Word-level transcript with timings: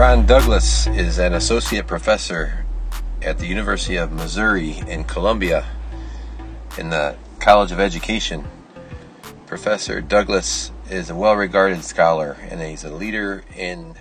Ty-Ron 0.00 0.24
Douglas 0.24 0.86
is 0.86 1.18
an 1.18 1.34
associate 1.34 1.86
professor 1.86 2.64
at 3.20 3.36
the 3.36 3.44
University 3.44 3.96
of 3.96 4.10
Missouri 4.10 4.78
in 4.88 5.04
Columbia 5.04 5.66
in 6.78 6.88
the 6.88 7.16
College 7.38 7.70
of 7.70 7.78
Education. 7.78 8.46
Professor 9.46 10.00
Douglas 10.00 10.72
is 10.88 11.10
a 11.10 11.14
well 11.14 11.36
regarded 11.36 11.84
scholar 11.84 12.38
and 12.48 12.62
he's 12.62 12.82
a 12.82 12.88
leader 12.88 13.44
in 13.54 13.96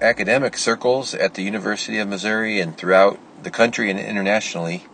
academic 0.00 0.56
circles 0.56 1.14
at 1.14 1.34
the 1.34 1.42
University 1.42 1.98
of 1.98 2.08
Missouri 2.08 2.58
and 2.58 2.74
throughout 2.74 3.18
the 3.42 3.50
country 3.50 3.90
and 3.90 4.00
internationally. 4.00 4.86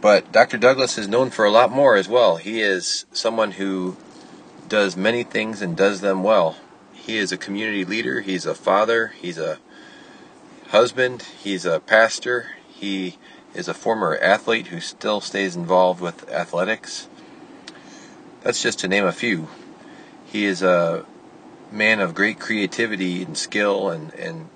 But 0.00 0.32
Dr. 0.32 0.58
Douglas 0.58 0.98
is 0.98 1.06
known 1.06 1.30
for 1.30 1.44
a 1.44 1.52
lot 1.52 1.70
more 1.70 1.94
as 1.94 2.08
well. 2.08 2.38
He 2.38 2.62
is 2.62 3.06
someone 3.12 3.52
who 3.52 3.96
does 4.68 4.96
many 4.96 5.22
things 5.22 5.62
and 5.62 5.76
does 5.76 6.00
them 6.00 6.24
well. 6.24 6.56
He 7.08 7.16
is 7.16 7.32
a 7.32 7.38
community 7.38 7.86
leader, 7.86 8.20
he's 8.20 8.44
a 8.44 8.54
father, 8.54 9.14
he's 9.18 9.38
a 9.38 9.58
husband, 10.68 11.22
he's 11.42 11.64
a 11.64 11.80
pastor, 11.80 12.50
he 12.68 13.16
is 13.54 13.66
a 13.66 13.72
former 13.72 14.18
athlete 14.18 14.66
who 14.66 14.78
still 14.78 15.22
stays 15.22 15.56
involved 15.56 16.02
with 16.02 16.28
athletics. 16.28 17.08
That's 18.42 18.62
just 18.62 18.80
to 18.80 18.88
name 18.88 19.06
a 19.06 19.12
few. 19.12 19.48
He 20.26 20.44
is 20.44 20.60
a 20.60 21.06
man 21.72 22.00
of 22.00 22.14
great 22.14 22.38
creativity 22.38 23.22
and 23.22 23.38
skill 23.38 23.88
and, 23.88 24.12
and 24.12 24.50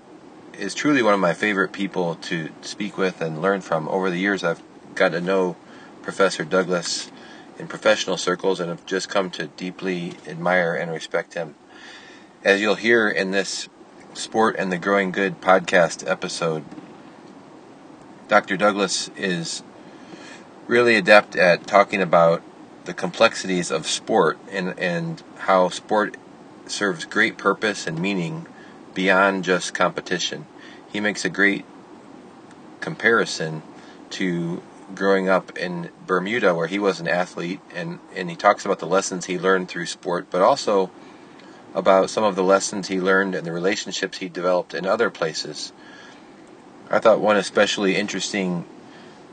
is 0.52 0.74
truly 0.74 1.02
one 1.02 1.14
of 1.14 1.20
my 1.20 1.32
favorite 1.32 1.72
people 1.72 2.16
to 2.16 2.50
speak 2.60 2.98
with 2.98 3.22
and 3.22 3.40
learn 3.40 3.62
from. 3.62 3.88
Over 3.88 4.10
the 4.10 4.18
years, 4.18 4.44
I've 4.44 4.62
got 4.94 5.12
to 5.12 5.22
know 5.22 5.56
Professor 6.02 6.44
Douglas 6.44 7.10
in 7.58 7.66
professional 7.66 8.18
circles 8.18 8.60
and 8.60 8.68
have 8.68 8.84
just 8.84 9.08
come 9.08 9.30
to 9.30 9.46
deeply 9.46 10.16
admire 10.26 10.74
and 10.74 10.92
respect 10.92 11.32
him. 11.32 11.54
As 12.44 12.60
you'll 12.60 12.74
hear 12.74 13.08
in 13.08 13.30
this 13.30 13.68
Sport 14.14 14.56
and 14.58 14.72
the 14.72 14.76
Growing 14.76 15.12
Good 15.12 15.40
podcast 15.40 16.10
episode, 16.10 16.64
Dr. 18.26 18.56
Douglas 18.56 19.12
is 19.16 19.62
really 20.66 20.96
adept 20.96 21.36
at 21.36 21.68
talking 21.68 22.02
about 22.02 22.42
the 22.84 22.94
complexities 22.94 23.70
of 23.70 23.86
sport 23.86 24.40
and, 24.50 24.76
and 24.76 25.22
how 25.36 25.68
sport 25.68 26.16
serves 26.66 27.04
great 27.04 27.38
purpose 27.38 27.86
and 27.86 28.00
meaning 28.00 28.48
beyond 28.92 29.44
just 29.44 29.72
competition. 29.72 30.44
He 30.92 30.98
makes 30.98 31.24
a 31.24 31.30
great 31.30 31.64
comparison 32.80 33.62
to 34.10 34.60
growing 34.96 35.28
up 35.28 35.56
in 35.56 35.90
Bermuda 36.08 36.56
where 36.56 36.66
he 36.66 36.80
was 36.80 36.98
an 36.98 37.06
athlete 37.06 37.60
and, 37.72 38.00
and 38.16 38.28
he 38.28 38.34
talks 38.34 38.64
about 38.64 38.80
the 38.80 38.86
lessons 38.86 39.26
he 39.26 39.38
learned 39.38 39.68
through 39.68 39.86
sport, 39.86 40.26
but 40.28 40.42
also 40.42 40.90
about 41.74 42.10
some 42.10 42.24
of 42.24 42.36
the 42.36 42.42
lessons 42.42 42.88
he 42.88 43.00
learned 43.00 43.34
and 43.34 43.46
the 43.46 43.52
relationships 43.52 44.18
he 44.18 44.28
developed 44.28 44.74
in 44.74 44.86
other 44.86 45.10
places. 45.10 45.72
I 46.90 46.98
thought 46.98 47.20
one 47.20 47.36
especially 47.36 47.96
interesting 47.96 48.66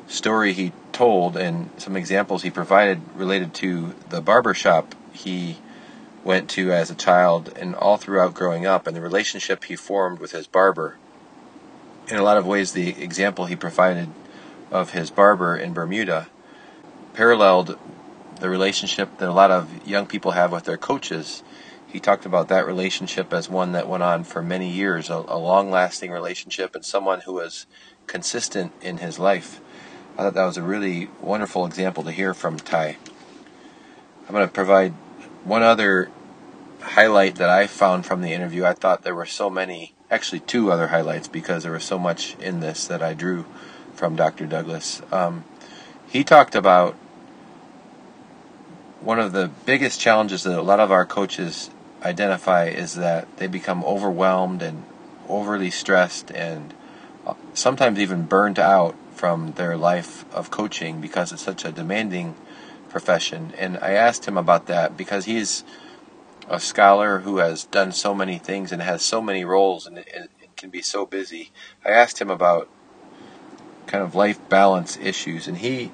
story 0.07 0.53
he 0.53 0.71
told 0.91 1.37
and 1.37 1.69
some 1.77 1.95
examples 1.95 2.43
he 2.43 2.49
provided 2.49 3.01
related 3.15 3.53
to 3.53 3.93
the 4.09 4.21
barber 4.21 4.53
shop 4.53 4.95
he 5.11 5.57
went 6.23 6.49
to 6.49 6.71
as 6.71 6.89
a 6.89 6.95
child 6.95 7.53
and 7.57 7.75
all 7.75 7.97
throughout 7.97 8.33
growing 8.33 8.65
up 8.65 8.87
and 8.87 8.95
the 8.95 9.01
relationship 9.01 9.65
he 9.65 9.75
formed 9.75 10.19
with 10.19 10.31
his 10.31 10.47
barber. 10.47 10.97
In 12.07 12.17
a 12.17 12.23
lot 12.23 12.37
of 12.37 12.45
ways, 12.45 12.73
the 12.73 13.01
example 13.01 13.45
he 13.45 13.55
provided 13.55 14.09
of 14.71 14.91
his 14.91 15.09
barber 15.09 15.55
in 15.55 15.73
Bermuda 15.73 16.27
paralleled 17.13 17.77
the 18.39 18.49
relationship 18.49 19.17
that 19.17 19.29
a 19.29 19.33
lot 19.33 19.51
of 19.51 19.85
young 19.87 20.05
people 20.05 20.31
have 20.31 20.51
with 20.51 20.63
their 20.63 20.77
coaches. 20.77 21.43
He 21.91 21.99
talked 21.99 22.25
about 22.25 22.49
that 22.49 22.67
relationship 22.67 23.33
as 23.33 23.49
one 23.49 23.71
that 23.71 23.87
went 23.87 24.03
on 24.03 24.23
for 24.23 24.43
many 24.43 24.69
years, 24.69 25.09
a, 25.09 25.15
a 25.27 25.39
long 25.39 25.71
lasting 25.71 26.11
relationship, 26.11 26.75
and 26.75 26.85
someone 26.85 27.21
who 27.21 27.33
was 27.33 27.65
consistent 28.05 28.73
in 28.81 28.97
his 28.97 29.17
life. 29.17 29.59
I 30.17 30.23
thought 30.23 30.35
that 30.35 30.45
was 30.45 30.57
a 30.57 30.61
really 30.61 31.09
wonderful 31.19 31.65
example 31.65 32.03
to 32.03 32.11
hear 32.11 32.35
from 32.35 32.57
Ty. 32.57 32.97
I'm 34.27 34.35
going 34.35 34.45
to 34.45 34.53
provide 34.53 34.91
one 35.43 35.63
other 35.63 36.11
highlight 36.81 37.35
that 37.35 37.49
I 37.49 37.65
found 37.65 38.05
from 38.05 38.21
the 38.21 38.33
interview. 38.33 38.65
I 38.65 38.73
thought 38.73 39.01
there 39.01 39.15
were 39.15 39.25
so 39.25 39.49
many, 39.49 39.95
actually, 40.11 40.41
two 40.41 40.71
other 40.71 40.89
highlights 40.89 41.27
because 41.27 41.63
there 41.63 41.71
was 41.71 41.83
so 41.83 41.97
much 41.97 42.35
in 42.39 42.59
this 42.59 42.85
that 42.85 43.01
I 43.01 43.15
drew 43.15 43.45
from 43.95 44.15
Dr. 44.15 44.45
Douglas. 44.45 45.01
Um, 45.11 45.43
he 46.07 46.23
talked 46.23 46.53
about 46.53 46.93
one 49.01 49.19
of 49.19 49.31
the 49.31 49.49
biggest 49.65 49.99
challenges 49.99 50.43
that 50.43 50.57
a 50.57 50.61
lot 50.61 50.79
of 50.79 50.91
our 50.91 51.05
coaches 51.05 51.71
identify 52.03 52.65
is 52.65 52.95
that 52.95 53.37
they 53.37 53.47
become 53.47 53.83
overwhelmed 53.83 54.61
and 54.61 54.83
overly 55.27 55.69
stressed 55.69 56.31
and 56.31 56.73
uh, 57.25 57.33
sometimes 57.53 57.99
even 57.99 58.25
burnt 58.25 58.57
out 58.57 58.95
from 59.13 59.51
their 59.53 59.75
life 59.75 60.25
of 60.33 60.49
coaching 60.49 61.01
because 61.01 61.31
it's 61.31 61.41
such 61.41 61.65
a 61.65 61.71
demanding 61.71 62.35
profession. 62.89 63.53
And 63.57 63.77
I 63.77 63.91
asked 63.91 64.25
him 64.27 64.37
about 64.37 64.67
that 64.67 64.97
because 64.97 65.25
he's 65.25 65.63
a 66.47 66.59
scholar 66.59 67.19
who 67.19 67.37
has 67.37 67.65
done 67.65 67.91
so 67.91 68.15
many 68.15 68.37
things 68.37 68.71
and 68.71 68.81
has 68.81 69.03
so 69.03 69.21
many 69.21 69.45
roles 69.45 69.85
and, 69.85 69.97
and, 69.97 70.29
and 70.41 70.55
can 70.55 70.69
be 70.69 70.81
so 70.81 71.05
busy. 71.05 71.51
I 71.85 71.89
asked 71.89 72.19
him 72.19 72.29
about 72.29 72.69
kind 73.85 74.03
of 74.03 74.15
life 74.15 74.39
balance 74.49 74.97
issues, 74.97 75.47
and 75.47 75.57
he 75.57 75.91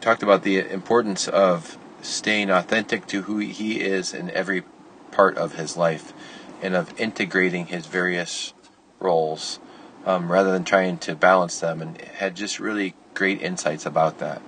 talked 0.00 0.22
about 0.22 0.42
the 0.42 0.58
importance 0.58 1.28
of 1.28 1.78
staying 2.02 2.50
authentic 2.50 3.06
to 3.06 3.22
who 3.22 3.38
he 3.38 3.80
is 3.80 4.14
in 4.14 4.30
every 4.30 4.62
part 5.20 5.36
of 5.36 5.56
his 5.56 5.76
life 5.76 6.14
and 6.62 6.74
of 6.74 6.98
integrating 6.98 7.66
his 7.66 7.84
various 7.84 8.54
roles 9.00 9.60
um, 10.06 10.32
rather 10.32 10.50
than 10.50 10.64
trying 10.64 10.96
to 10.96 11.14
balance 11.14 11.60
them, 11.60 11.82
and 11.82 12.00
had 12.00 12.34
just 12.34 12.58
really 12.58 12.94
great 13.12 13.42
insights 13.42 13.84
about 13.84 14.18
that. 14.18 14.40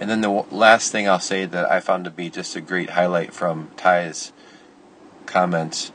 And 0.00 0.10
then 0.10 0.22
the 0.22 0.44
last 0.50 0.90
thing 0.90 1.08
I'll 1.08 1.20
say 1.20 1.46
that 1.46 1.70
I 1.70 1.78
found 1.78 2.04
to 2.06 2.10
be 2.10 2.30
just 2.30 2.56
a 2.56 2.60
great 2.60 2.90
highlight 2.90 3.32
from 3.32 3.70
Ty's 3.76 4.32
comments 5.24 5.92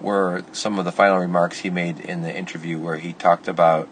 were 0.00 0.42
some 0.50 0.76
of 0.76 0.84
the 0.84 0.90
final 0.90 1.18
remarks 1.18 1.60
he 1.60 1.70
made 1.70 2.00
in 2.00 2.22
the 2.22 2.36
interview 2.36 2.80
where 2.80 2.96
he 2.96 3.12
talked 3.12 3.46
about 3.46 3.88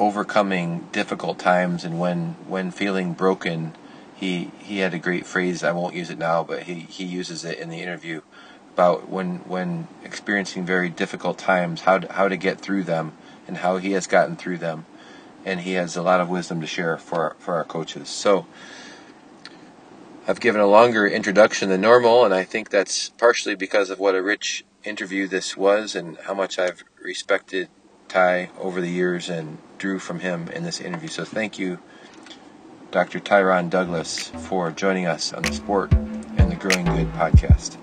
overcoming 0.00 0.88
difficult 0.90 1.38
times 1.38 1.84
and 1.84 2.00
when 2.00 2.34
when 2.48 2.72
feeling 2.72 3.12
broken 3.12 3.72
he 4.20 4.52
he 4.60 4.78
had 4.78 4.94
a 4.94 4.98
great 4.98 5.26
phrase 5.26 5.64
I 5.64 5.72
won't 5.72 5.96
use 5.96 6.10
it 6.10 6.18
now 6.18 6.44
but 6.44 6.64
he, 6.64 6.74
he 6.74 7.04
uses 7.04 7.44
it 7.44 7.58
in 7.58 7.70
the 7.70 7.80
interview 7.80 8.20
about 8.74 9.08
when 9.08 9.38
when 9.40 9.88
experiencing 10.04 10.66
very 10.66 10.90
difficult 10.90 11.38
times 11.38 11.82
how 11.82 11.98
to, 11.98 12.12
how 12.12 12.28
to 12.28 12.36
get 12.36 12.60
through 12.60 12.84
them 12.84 13.12
and 13.48 13.58
how 13.58 13.78
he 13.78 13.92
has 13.92 14.06
gotten 14.06 14.36
through 14.36 14.58
them 14.58 14.86
and 15.44 15.60
he 15.60 15.72
has 15.72 15.96
a 15.96 16.02
lot 16.02 16.20
of 16.20 16.28
wisdom 16.28 16.60
to 16.60 16.66
share 16.66 16.96
for 16.96 17.36
for 17.38 17.54
our 17.54 17.64
coaches. 17.64 18.08
So 18.08 18.46
I've 20.28 20.40
given 20.40 20.60
a 20.60 20.66
longer 20.66 21.06
introduction 21.06 21.70
than 21.70 21.80
normal, 21.80 22.24
and 22.24 22.34
I 22.34 22.44
think 22.44 22.70
that's 22.70 23.08
partially 23.10 23.54
because 23.54 23.90
of 23.90 23.98
what 23.98 24.14
a 24.14 24.22
rich 24.22 24.64
interview 24.84 25.26
this 25.26 25.56
was 25.56 25.94
and 25.94 26.18
how 26.18 26.34
much 26.34 26.58
I've 26.58 26.84
respected 27.02 27.68
Ty 28.08 28.50
over 28.58 28.80
the 28.80 28.90
years 28.90 29.28
and 29.28 29.58
drew 29.78 29.98
from 29.98 30.20
him 30.20 30.48
in 30.48 30.62
this 30.62 30.80
interview. 30.80 31.08
So 31.08 31.24
thank 31.24 31.58
you, 31.58 31.78
Dr. 32.90 33.20
Ty-Ron 33.20 33.68
Douglas, 33.68 34.30
for 34.48 34.72
joining 34.72 35.06
us 35.06 35.32
on 35.32 35.44
the 35.44 35.52
Sport 35.52 35.92
and 35.92 36.50
the 36.50 36.56
Growing 36.56 36.84
Good 36.84 37.12
podcast. 37.12 37.76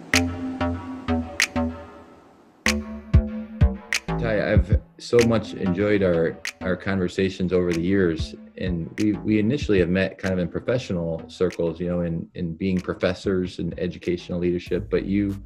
Ty, 4.20 4.52
I've 4.52 4.82
so 4.98 5.18
much 5.28 5.54
enjoyed 5.54 6.04
our 6.04 6.38
our 6.60 6.76
conversations 6.76 7.54
over 7.54 7.72
the 7.72 7.82
years, 7.82 8.36
and 8.58 8.94
we 8.98 9.14
we 9.14 9.40
initially 9.40 9.80
have 9.80 9.88
met 9.88 10.18
kind 10.18 10.34
of 10.34 10.40
in 10.40 10.50
professional 10.50 11.24
circles, 11.30 11.80
you 11.80 11.88
know, 11.88 12.02
in 12.02 12.30
in 12.36 12.56
being 12.56 12.78
professors 12.78 13.60
and 13.60 13.80
educational 13.80 14.40
leadership. 14.40 14.90
But 14.90 15.06
you 15.06 15.42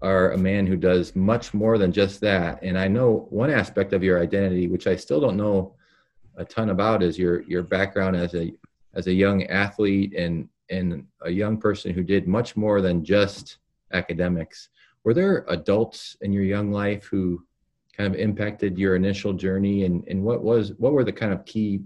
are 0.00 0.30
a 0.30 0.38
man 0.38 0.64
who 0.64 0.76
does 0.76 1.16
much 1.16 1.54
more 1.54 1.76
than 1.76 1.90
just 1.90 2.20
that. 2.20 2.62
And 2.62 2.78
I 2.78 2.86
know 2.86 3.26
one 3.30 3.50
aspect 3.50 3.92
of 3.92 4.04
your 4.04 4.22
identity, 4.22 4.68
which 4.68 4.86
I 4.86 4.94
still 4.94 5.20
don't 5.20 5.36
know 5.36 5.74
a 6.36 6.44
ton 6.44 6.70
about, 6.70 7.02
is 7.02 7.18
your 7.18 7.42
your 7.42 7.64
background 7.64 8.14
as 8.14 8.34
a 8.34 8.52
as 8.96 9.06
a 9.06 9.12
young 9.12 9.44
athlete 9.44 10.14
and 10.14 10.48
and 10.68 11.06
a 11.22 11.30
young 11.30 11.58
person 11.58 11.92
who 11.92 12.02
did 12.02 12.26
much 12.26 12.56
more 12.56 12.80
than 12.80 13.04
just 13.04 13.58
academics. 13.92 14.70
Were 15.04 15.14
there 15.14 15.44
adults 15.48 16.16
in 16.22 16.32
your 16.32 16.42
young 16.42 16.72
life 16.72 17.04
who 17.04 17.44
kind 17.96 18.12
of 18.12 18.18
impacted 18.18 18.76
your 18.76 18.96
initial 18.96 19.32
journey 19.32 19.84
and, 19.84 20.02
and 20.08 20.22
what 20.22 20.42
was 20.42 20.72
what 20.78 20.92
were 20.92 21.04
the 21.04 21.12
kind 21.12 21.32
of 21.32 21.44
key 21.44 21.82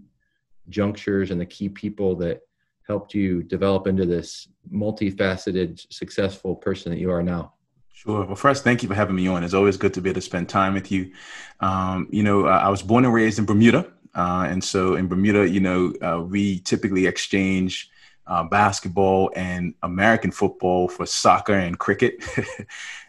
junctures 0.70 1.30
and 1.30 1.40
the 1.40 1.46
key 1.46 1.68
people 1.68 2.16
that 2.16 2.40
helped 2.86 3.12
you 3.14 3.42
develop 3.42 3.86
into 3.86 4.06
this 4.06 4.48
multifaceted 4.72 5.86
successful 5.92 6.56
person 6.56 6.90
that 6.90 6.98
you 6.98 7.10
are 7.10 7.22
now 7.22 7.52
Sure. 7.92 8.24
Well, 8.24 8.34
first, 8.34 8.64
thank 8.64 8.82
you 8.82 8.88
for 8.88 8.94
having 8.94 9.14
me 9.14 9.26
on. 9.26 9.44
It's 9.44 9.52
always 9.52 9.76
good 9.76 9.92
to 9.92 10.00
be 10.00 10.08
able 10.08 10.22
to 10.22 10.22
spend 10.22 10.48
time 10.48 10.72
with 10.72 10.90
you. 10.90 11.12
Um, 11.60 12.08
you 12.10 12.22
know, 12.22 12.46
I 12.46 12.70
was 12.70 12.82
born 12.82 13.04
and 13.04 13.12
raised 13.12 13.38
in 13.38 13.44
Bermuda. 13.44 13.92
Uh, 14.14 14.46
and 14.48 14.62
so 14.62 14.94
in 14.96 15.08
Bermuda, 15.08 15.48
you 15.48 15.60
know, 15.60 15.92
uh, 16.02 16.20
we 16.20 16.60
typically 16.60 17.06
exchange 17.06 17.90
uh, 18.26 18.44
basketball 18.44 19.30
and 19.34 19.74
American 19.82 20.30
football 20.30 20.88
for 20.88 21.06
soccer 21.06 21.54
and 21.54 21.78
cricket. 21.78 22.22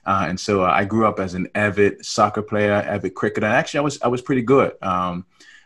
uh, 0.06 0.26
and 0.28 0.40
so 0.40 0.64
uh, 0.64 0.70
I 0.70 0.86
grew 0.86 1.08
up 1.08 1.20
as 1.20 1.34
an 1.34 1.48
avid 1.54 2.04
soccer 2.06 2.42
player, 2.42 2.74
avid 2.74 3.14
cricketer. 3.14 3.46
And 3.46 3.56
actually, 3.56 3.80
I 3.80 3.84
was 3.84 4.02
I 4.02 4.08
was 4.08 4.22
pretty 4.22 4.42
good. 4.42 4.74
Um, 4.82 5.26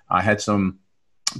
I 0.09 0.21
had 0.21 0.41
some 0.41 0.79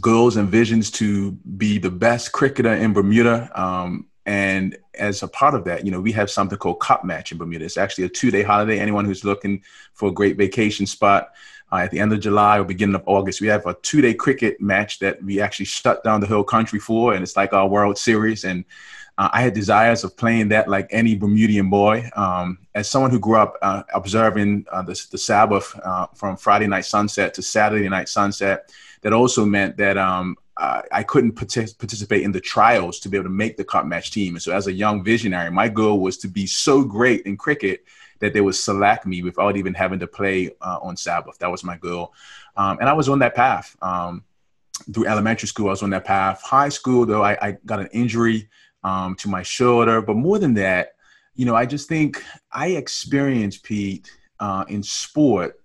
goals 0.01 0.37
and 0.37 0.49
visions 0.49 0.91
to 0.91 1.31
be 1.31 1.77
the 1.77 1.91
best 1.91 2.31
cricketer 2.31 2.73
in 2.73 2.93
Bermuda. 2.93 3.51
Um, 3.53 4.07
and 4.25 4.77
as 4.95 5.21
a 5.21 5.27
part 5.27 5.53
of 5.53 5.65
that, 5.65 5.85
you 5.85 5.91
know, 5.91 6.01
we 6.01 6.11
have 6.13 6.31
something 6.31 6.57
called 6.57 6.79
Cup 6.79 7.03
Match 7.03 7.31
in 7.31 7.37
Bermuda. 7.37 7.65
It's 7.65 7.77
actually 7.77 8.05
a 8.05 8.09
two-day 8.09 8.41
holiday. 8.41 8.79
Anyone 8.79 9.05
who's 9.05 9.23
looking 9.23 9.61
for 9.93 10.09
a 10.09 10.11
great 10.11 10.35
vacation 10.35 10.85
spot 10.87 11.29
uh, 11.71 11.77
at 11.77 11.91
the 11.91 11.99
end 11.99 12.13
of 12.13 12.19
July 12.19 12.59
or 12.59 12.63
beginning 12.63 12.95
of 12.95 13.03
August, 13.05 13.41
we 13.41 13.47
have 13.47 13.65
a 13.65 13.73
two-day 13.81 14.13
cricket 14.13 14.61
match 14.61 14.99
that 14.99 15.21
we 15.23 15.41
actually 15.41 15.65
shut 15.65 16.03
down 16.03 16.21
the 16.21 16.27
whole 16.27 16.43
country 16.43 16.79
for, 16.79 17.13
and 17.13 17.23
it's 17.23 17.35
like 17.35 17.53
our 17.53 17.67
World 17.67 17.97
Series. 17.97 18.43
And 18.43 18.65
uh, 19.17 19.29
I 19.33 19.41
had 19.41 19.53
desires 19.53 20.03
of 20.03 20.15
playing 20.15 20.49
that 20.49 20.67
like 20.67 20.87
any 20.91 21.15
Bermudian 21.15 21.69
boy. 21.69 22.09
Um, 22.15 22.59
as 22.75 22.89
someone 22.89 23.11
who 23.11 23.19
grew 23.19 23.37
up 23.37 23.57
uh, 23.61 23.83
observing 23.93 24.65
uh, 24.71 24.83
the, 24.83 25.07
the 25.11 25.17
Sabbath 25.17 25.77
uh, 25.83 26.07
from 26.13 26.37
Friday 26.37 26.67
night 26.67 26.85
sunset 26.85 27.33
to 27.35 27.41
Saturday 27.41 27.89
night 27.89 28.09
sunset, 28.09 28.71
that 29.01 29.13
also 29.13 29.45
meant 29.45 29.77
that 29.77 29.97
um, 29.97 30.35
I 30.57 31.03
couldn't 31.03 31.33
partic- 31.33 31.77
participate 31.77 32.23
in 32.23 32.31
the 32.31 32.39
trials 32.39 32.99
to 33.01 33.09
be 33.09 33.17
able 33.17 33.25
to 33.25 33.29
make 33.29 33.57
the 33.57 33.63
cup 33.63 33.85
match 33.85 34.11
team. 34.11 34.35
And 34.35 34.41
so, 34.41 34.53
as 34.53 34.67
a 34.67 34.73
young 34.73 35.03
visionary, 35.03 35.51
my 35.51 35.67
goal 35.67 35.99
was 35.99 36.17
to 36.19 36.27
be 36.27 36.47
so 36.47 36.83
great 36.83 37.25
in 37.25 37.35
cricket 37.35 37.83
that 38.19 38.33
they 38.33 38.41
would 38.41 38.55
select 38.55 39.05
me 39.05 39.23
without 39.23 39.57
even 39.57 39.73
having 39.73 39.99
to 39.99 40.07
play 40.07 40.51
uh, 40.61 40.79
on 40.81 40.95
Sabbath. 40.95 41.37
That 41.39 41.51
was 41.51 41.63
my 41.63 41.77
goal. 41.77 42.13
Um, 42.55 42.77
and 42.79 42.89
I 42.89 42.93
was 42.93 43.09
on 43.09 43.19
that 43.19 43.35
path. 43.35 43.75
Um, 43.81 44.23
through 44.93 45.07
elementary 45.07 45.47
school, 45.47 45.67
I 45.67 45.71
was 45.71 45.83
on 45.83 45.89
that 45.91 46.05
path. 46.05 46.41
High 46.41 46.69
school, 46.69 47.05
though, 47.05 47.23
I, 47.23 47.37
I 47.41 47.57
got 47.65 47.79
an 47.79 47.87
injury 47.87 48.49
um, 48.83 49.15
to 49.15 49.29
my 49.29 49.41
shoulder. 49.41 50.01
But 50.01 50.15
more 50.15 50.39
than 50.39 50.53
that, 50.55 50.95
you 51.35 51.45
know, 51.45 51.55
I 51.55 51.65
just 51.65 51.89
think 51.89 52.23
I 52.51 52.67
experienced, 52.69 53.63
Pete, 53.63 54.11
uh, 54.39 54.65
in 54.67 54.83
sport 54.83 55.59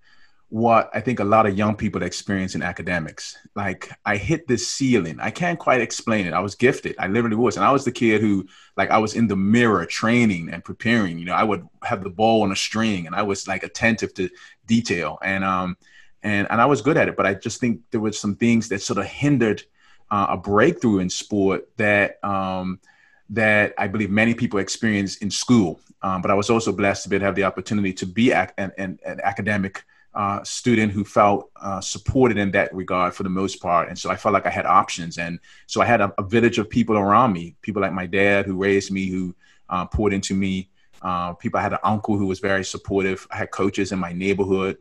what 0.51 0.91
I 0.93 1.01
think 1.01 1.21
a 1.21 1.25
lot 1.25 1.47
of 1.47 1.57
young 1.57 1.77
people 1.77 2.03
experience 2.03 2.57
in 2.57 2.63
academics. 2.63 3.37
Like 3.55 3.89
I 4.05 4.17
hit 4.17 4.49
this 4.49 4.69
ceiling. 4.69 5.19
I 5.21 5.31
can't 5.31 5.61
quite 5.61 5.81
explain 5.81 6.27
it. 6.27 6.33
I 6.33 6.41
was 6.41 6.57
gifted. 6.57 6.97
I 6.99 7.07
literally 7.07 7.37
was. 7.37 7.57
And 7.57 7.65
I 7.65 7.71
was 7.71 7.85
the 7.85 7.93
kid 7.93 8.21
who 8.21 8.47
like 8.77 8.91
I 8.91 8.99
was 8.99 9.15
in 9.15 9.29
the 9.29 9.37
mirror 9.37 9.87
training 9.87 10.51
and 10.53 10.65
preparing. 10.65 11.21
You 11.21 11.27
know, 11.27 11.35
I 11.35 11.45
would 11.45 11.67
have 11.85 12.03
the 12.03 12.11
ball 12.11 12.43
on 12.43 12.51
a 12.51 12.57
string 12.57 13.07
and 13.07 13.15
I 13.15 13.23
was 13.23 13.47
like 13.47 13.63
attentive 13.63 14.13
to 14.15 14.29
detail. 14.67 15.19
And 15.23 15.45
um 15.45 15.77
and 16.25 16.49
and 16.51 16.61
I 16.61 16.67
was 16.67 16.83
good 16.83 16.97
at 16.97 17.09
it, 17.09 17.17
but 17.17 17.27
I 17.27 17.35
just 17.35 17.61
think 17.61 17.83
there 17.93 18.01
was 18.01 18.19
some 18.19 18.35
things 18.35 18.69
that 18.71 18.83
sort 18.83 18.99
of 18.99 19.07
hindered 19.07 19.63
uh, 20.11 20.27
a 20.31 20.37
breakthrough 20.37 20.99
in 20.99 21.11
sport 21.11 21.69
that 21.77 22.23
um 22.25 22.81
that 23.29 23.73
I 23.79 23.87
believe 23.87 24.11
many 24.11 24.35
people 24.35 24.59
experience 24.59 25.19
in 25.19 25.31
school. 25.31 25.79
Um, 26.03 26.23
but 26.23 26.33
I 26.33 26.35
was 26.35 26.51
also 26.51 26.73
blessed 26.73 27.05
to 27.05 27.09
be 27.09 27.15
able 27.15 27.21
to 27.21 27.27
have 27.27 27.35
the 27.37 27.45
opportunity 27.45 27.93
to 27.93 28.07
be 28.07 28.33
ac- 28.33 28.53
an, 28.59 28.73
an, 28.79 28.99
an 29.07 29.21
academic 29.23 29.85
uh, 30.15 30.43
student 30.43 30.93
who 30.93 31.05
felt 31.05 31.51
uh, 31.61 31.81
supported 31.81 32.37
in 32.37 32.51
that 32.51 32.75
regard 32.75 33.15
for 33.15 33.23
the 33.23 33.29
most 33.29 33.61
part. 33.63 33.89
And 33.89 33.99
so 33.99 34.11
I 34.11 34.17
felt 34.17 34.33
like 34.33 34.47
I 34.47 34.51
had 34.51 34.67
options. 34.67 35.19
And 35.19 35.39
so 35.67 35.81
I 35.81 35.85
had 35.85 36.01
a, 36.01 36.13
a 36.19 36.23
village 36.23 36.59
of 36.59 36.69
people 36.69 36.97
around 36.99 37.33
me, 37.33 37.57
people 37.63 37.81
like 37.83 37.93
my 37.93 38.07
dad 38.07 38.47
who 38.47 38.57
raised 38.57 38.91
me, 38.91 39.07
who 39.07 39.35
uh, 39.69 39.87
poured 39.87 40.13
into 40.13 40.35
me. 40.35 40.69
Uh, 41.03 41.33
people, 41.35 41.61
I 41.61 41.63
had 41.63 41.73
an 41.73 41.79
uncle 41.83 42.19
who 42.19 42.27
was 42.27 42.41
very 42.41 42.65
supportive. 42.65 43.27
I 43.31 43.37
had 43.37 43.51
coaches 43.51 43.93
in 43.93 43.99
my 43.99 44.13
neighborhood. 44.13 44.79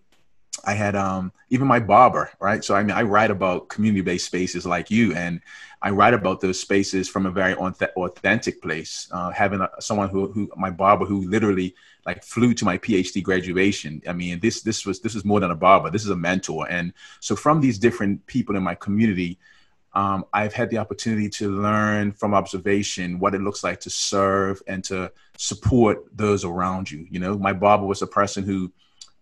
I 0.66 0.74
had 0.74 0.96
um, 0.96 1.32
even 1.50 1.68
my 1.68 1.80
barber, 1.80 2.32
right? 2.42 2.64
So 2.64 2.75
I 2.75 2.84
mean, 2.84 2.96
I 2.96 3.04
write 3.04 3.32
about 3.32 3.70
community-based 3.70 4.25
spaces 4.25 4.66
like 4.66 4.92
you, 4.92 5.14
and 5.14 5.42
I 5.81 5.92
write 5.92 6.14
about 6.14 6.42
those 6.42 6.60
spaces 6.60 7.08
from 7.08 7.26
a 7.26 7.31
very 7.31 7.54
authentic 7.56 8.62
place. 8.62 9.08
Uh, 9.12 9.31
having 9.31 9.62
a, 9.62 9.70
someone 9.80 10.10
who, 10.10 10.31
who, 10.31 10.52
my 10.58 10.70
barber, 10.70 11.06
who 11.06 11.28
literally 11.30 11.74
like 12.06 12.24
flew 12.24 12.54
to 12.56 12.66
my 12.66 12.78
PhD 12.78 13.24
graduation. 13.24 14.02
I 14.08 14.14
mean, 14.14 14.40
this 14.40 14.62
this 14.62 14.86
was 14.86 15.00
this 15.00 15.16
is 15.16 15.24
more 15.24 15.40
than 15.40 15.52
a 15.52 15.56
barber. 15.56 15.90
This 15.90 16.04
is 16.04 16.10
a 16.10 16.16
mentor. 16.16 16.68
And 16.70 16.94
so 17.22 17.36
from 17.36 17.62
these 17.62 17.78
different 17.78 18.26
people 18.26 18.56
in 18.58 18.64
my 18.64 18.76
community, 18.76 19.40
um, 19.94 20.26
I've 20.34 20.54
had 20.54 20.70
the 20.70 20.78
opportunity 20.78 21.30
to 21.30 21.50
learn 21.50 22.12
from 22.12 22.34
observation 22.34 23.20
what 23.20 23.34
it 23.34 23.42
looks 23.42 23.64
like 23.64 23.80
to 23.82 23.90
serve 23.90 24.62
and 24.68 24.84
to 24.86 25.12
support 25.38 26.06
those 26.16 26.44
around 26.44 26.92
you. 26.92 27.08
You 27.10 27.20
know, 27.20 27.38
my 27.38 27.54
barber 27.54 27.86
was 27.86 28.02
a 28.02 28.08
person 28.08 28.44
who, 28.44 28.72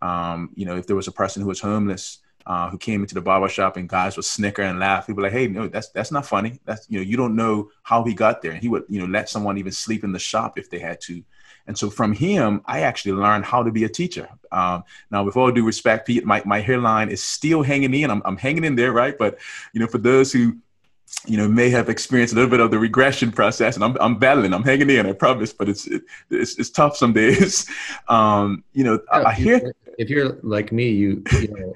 um, 0.01 0.49
you 0.55 0.65
know, 0.65 0.75
if 0.75 0.87
there 0.87 0.95
was 0.95 1.07
a 1.07 1.11
person 1.11 1.41
who 1.41 1.47
was 1.47 1.61
homeless. 1.61 2.19
Uh, 2.47 2.69
who 2.69 2.77
came 2.77 3.01
into 3.01 3.13
the 3.13 3.19
barber 3.19 3.49
shop 3.49 3.75
and 3.75 3.89
guys 3.89 4.15
would 4.15 4.23
snicker 4.23 4.61
and 4.61 4.79
laugh. 4.79 5.05
Be 5.05 5.13
like, 5.13 5.33
"Hey, 5.33 5.47
no, 5.47 5.67
that's 5.67 5.89
that's 5.89 6.13
not 6.13 6.25
funny. 6.25 6.61
That's 6.63 6.87
you 6.89 6.97
know, 6.97 7.03
you 7.03 7.17
don't 7.17 7.35
know 7.35 7.69
how 7.83 8.05
he 8.05 8.13
got 8.13 8.41
there." 8.41 8.51
And 8.51 8.61
he 8.61 8.69
would 8.69 8.85
you 8.87 9.01
know 9.01 9.05
let 9.05 9.27
someone 9.27 9.57
even 9.57 9.73
sleep 9.73 10.05
in 10.05 10.13
the 10.13 10.19
shop 10.19 10.57
if 10.57 10.69
they 10.69 10.79
had 10.79 11.01
to. 11.01 11.23
And 11.67 11.77
so 11.77 11.89
from 11.89 12.13
him, 12.13 12.61
I 12.65 12.81
actually 12.81 13.11
learned 13.11 13.45
how 13.45 13.61
to 13.61 13.71
be 13.71 13.83
a 13.83 13.89
teacher. 13.89 14.29
Um, 14.51 14.83
now, 15.11 15.23
with 15.23 15.35
all 15.35 15.51
due 15.51 15.65
respect, 15.65 16.07
Pete, 16.07 16.25
my, 16.25 16.41
my 16.45 16.61
hairline 16.61 17.09
is 17.09 17.21
still 17.21 17.61
hanging 17.61 17.93
in. 17.93 18.09
I'm, 18.09 18.21
I'm 18.23 18.37
hanging 18.37 18.63
in 18.63 18.75
there, 18.75 18.93
right? 18.93 19.17
But, 19.17 19.37
you 19.73 19.81
know, 19.81 19.87
for 19.87 19.97
those 19.97 20.31
who, 20.31 20.57
you 21.25 21.37
know, 21.37 21.47
may 21.47 21.69
have 21.69 21.89
experienced 21.89 22.33
a 22.33 22.35
little 22.35 22.49
bit 22.49 22.61
of 22.61 22.71
the 22.71 22.79
regression 22.79 23.31
process, 23.31 23.75
and 23.75 23.83
I'm, 23.83 23.97
I'm 23.99 24.17
battling, 24.17 24.53
I'm 24.53 24.63
hanging 24.63 24.89
in, 24.89 25.05
I 25.05 25.11
promise, 25.11 25.51
but 25.51 25.67
it's, 25.67 25.87
it, 25.87 26.03
it's, 26.29 26.57
it's 26.57 26.69
tough 26.69 26.95
some 26.97 27.13
days. 27.13 27.69
Um, 28.09 28.63
you 28.71 28.85
know, 28.85 29.01
yeah, 29.11 29.17
I, 29.17 29.23
I 29.25 29.33
hear. 29.33 29.73
If 29.97 30.09
you're 30.09 30.37
like 30.43 30.71
me, 30.71 30.89
you, 30.89 31.23
you 31.41 31.47
know, 31.49 31.73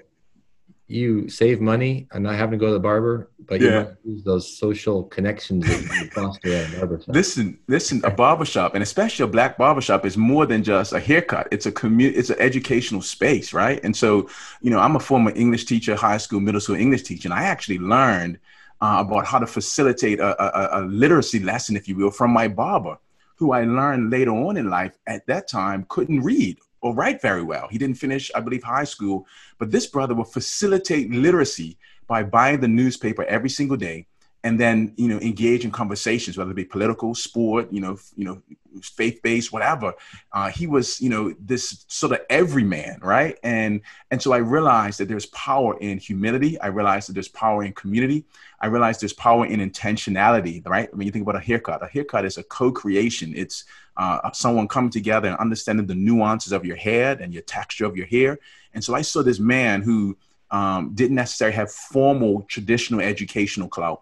you 0.91 1.29
save 1.29 1.61
money 1.61 2.07
and 2.11 2.23
not 2.23 2.35
having 2.35 2.51
to 2.51 2.57
go 2.57 2.67
to 2.67 2.73
the 2.73 2.79
barber, 2.79 3.31
but 3.47 3.61
yeah. 3.61 3.87
you 4.03 4.13
use 4.13 4.23
those 4.23 4.57
social 4.57 5.03
connections 5.05 5.65
that 5.65 5.81
you 5.81 6.09
foster 6.11 6.53
at 6.53 6.73
a 6.73 6.77
barbershop. 6.77 7.15
Listen, 7.15 7.57
listen, 7.67 8.01
a 8.03 8.11
barbershop, 8.11 8.75
and 8.75 8.83
especially 8.83 9.23
a 9.23 9.27
black 9.27 9.57
barbershop, 9.57 10.05
is 10.05 10.17
more 10.17 10.45
than 10.45 10.63
just 10.63 10.93
a 10.93 10.99
haircut. 10.99 11.47
It's 11.51 11.65
a 11.65 11.71
community, 11.71 12.17
it's 12.19 12.29
an 12.29 12.39
educational 12.39 13.01
space, 13.01 13.53
right? 13.53 13.79
And 13.83 13.95
so, 13.95 14.29
you 14.61 14.69
know, 14.69 14.79
I'm 14.79 14.95
a 14.95 14.99
former 14.99 15.31
English 15.35 15.65
teacher, 15.65 15.95
high 15.95 16.17
school, 16.17 16.39
middle 16.39 16.61
school 16.61 16.75
English 16.75 17.03
teacher, 17.03 17.27
and 17.27 17.33
I 17.33 17.43
actually 17.43 17.79
learned 17.79 18.39
uh, 18.81 19.03
about 19.05 19.25
how 19.25 19.39
to 19.39 19.47
facilitate 19.47 20.19
a, 20.19 20.31
a, 20.43 20.81
a 20.81 20.85
literacy 20.85 21.39
lesson, 21.39 21.75
if 21.75 21.87
you 21.87 21.95
will, 21.95 22.11
from 22.11 22.31
my 22.31 22.47
barber, 22.47 22.97
who 23.35 23.53
I 23.53 23.63
learned 23.63 24.11
later 24.11 24.31
on 24.31 24.57
in 24.57 24.69
life 24.69 24.97
at 25.07 25.25
that 25.27 25.47
time 25.47 25.85
couldn't 25.87 26.21
read 26.21 26.57
or 26.81 26.93
write 26.93 27.21
very 27.21 27.43
well. 27.43 27.67
He 27.69 27.77
didn't 27.77 27.97
finish, 27.97 28.31
I 28.35 28.39
believe, 28.39 28.63
high 28.63 28.83
school. 28.83 29.27
But 29.57 29.71
this 29.71 29.87
brother 29.87 30.15
will 30.15 30.25
facilitate 30.25 31.11
literacy 31.11 31.77
by 32.07 32.23
buying 32.23 32.59
the 32.59 32.67
newspaper 32.67 33.23
every 33.25 33.49
single 33.49 33.77
day 33.77 34.07
and 34.43 34.59
then 34.59 34.93
you 34.97 35.07
know 35.07 35.19
engage 35.19 35.65
in 35.65 35.71
conversations 35.71 36.37
whether 36.37 36.51
it 36.51 36.55
be 36.55 36.65
political 36.65 37.13
sport 37.13 37.71
you 37.71 37.79
know 37.79 37.97
you 38.15 38.25
know 38.25 38.41
faith-based 38.81 39.51
whatever. 39.51 39.93
Uh, 40.31 40.49
he 40.49 40.65
was 40.65 41.01
you 41.01 41.09
know 41.09 41.33
this 41.39 41.85
sort 41.87 42.13
of 42.13 42.19
everyman 42.29 42.99
right? 43.01 43.37
And 43.43 43.81
and 44.11 44.21
so 44.21 44.31
i 44.31 44.37
realized 44.37 44.99
that 44.99 45.07
there's 45.07 45.25
power 45.27 45.77
in 45.79 45.97
humility. 45.97 46.59
I 46.61 46.67
realized 46.67 47.09
that 47.09 47.13
there's 47.13 47.27
power 47.27 47.63
in 47.63 47.73
community. 47.73 48.25
I 48.59 48.67
realized 48.67 49.01
there's 49.01 49.13
power 49.13 49.45
in 49.45 49.59
intentionality 49.59 50.67
right? 50.67 50.93
When 50.95 51.05
you 51.05 51.11
think 51.11 51.23
about 51.23 51.35
a 51.35 51.45
haircut 51.45 51.83
a 51.83 51.87
haircut 51.87 52.25
is 52.25 52.37
a 52.37 52.43
co-creation. 52.43 53.33
It's 53.35 53.65
uh, 54.01 54.31
someone 54.31 54.67
coming 54.67 54.89
together 54.89 55.27
and 55.27 55.37
understanding 55.37 55.85
the 55.85 55.95
nuances 55.95 56.51
of 56.51 56.65
your 56.65 56.75
head 56.75 57.21
and 57.21 57.33
your 57.33 57.43
texture 57.43 57.85
of 57.85 57.95
your 57.95 58.07
hair 58.07 58.39
and 58.73 58.83
so 58.83 58.95
i 58.95 59.01
saw 59.01 59.21
this 59.21 59.39
man 59.39 59.81
who 59.81 60.17
um, 60.51 60.91
didn't 60.93 61.15
necessarily 61.15 61.55
have 61.55 61.71
formal 61.71 62.41
traditional 62.43 62.99
educational 62.99 63.67
clout 63.67 64.01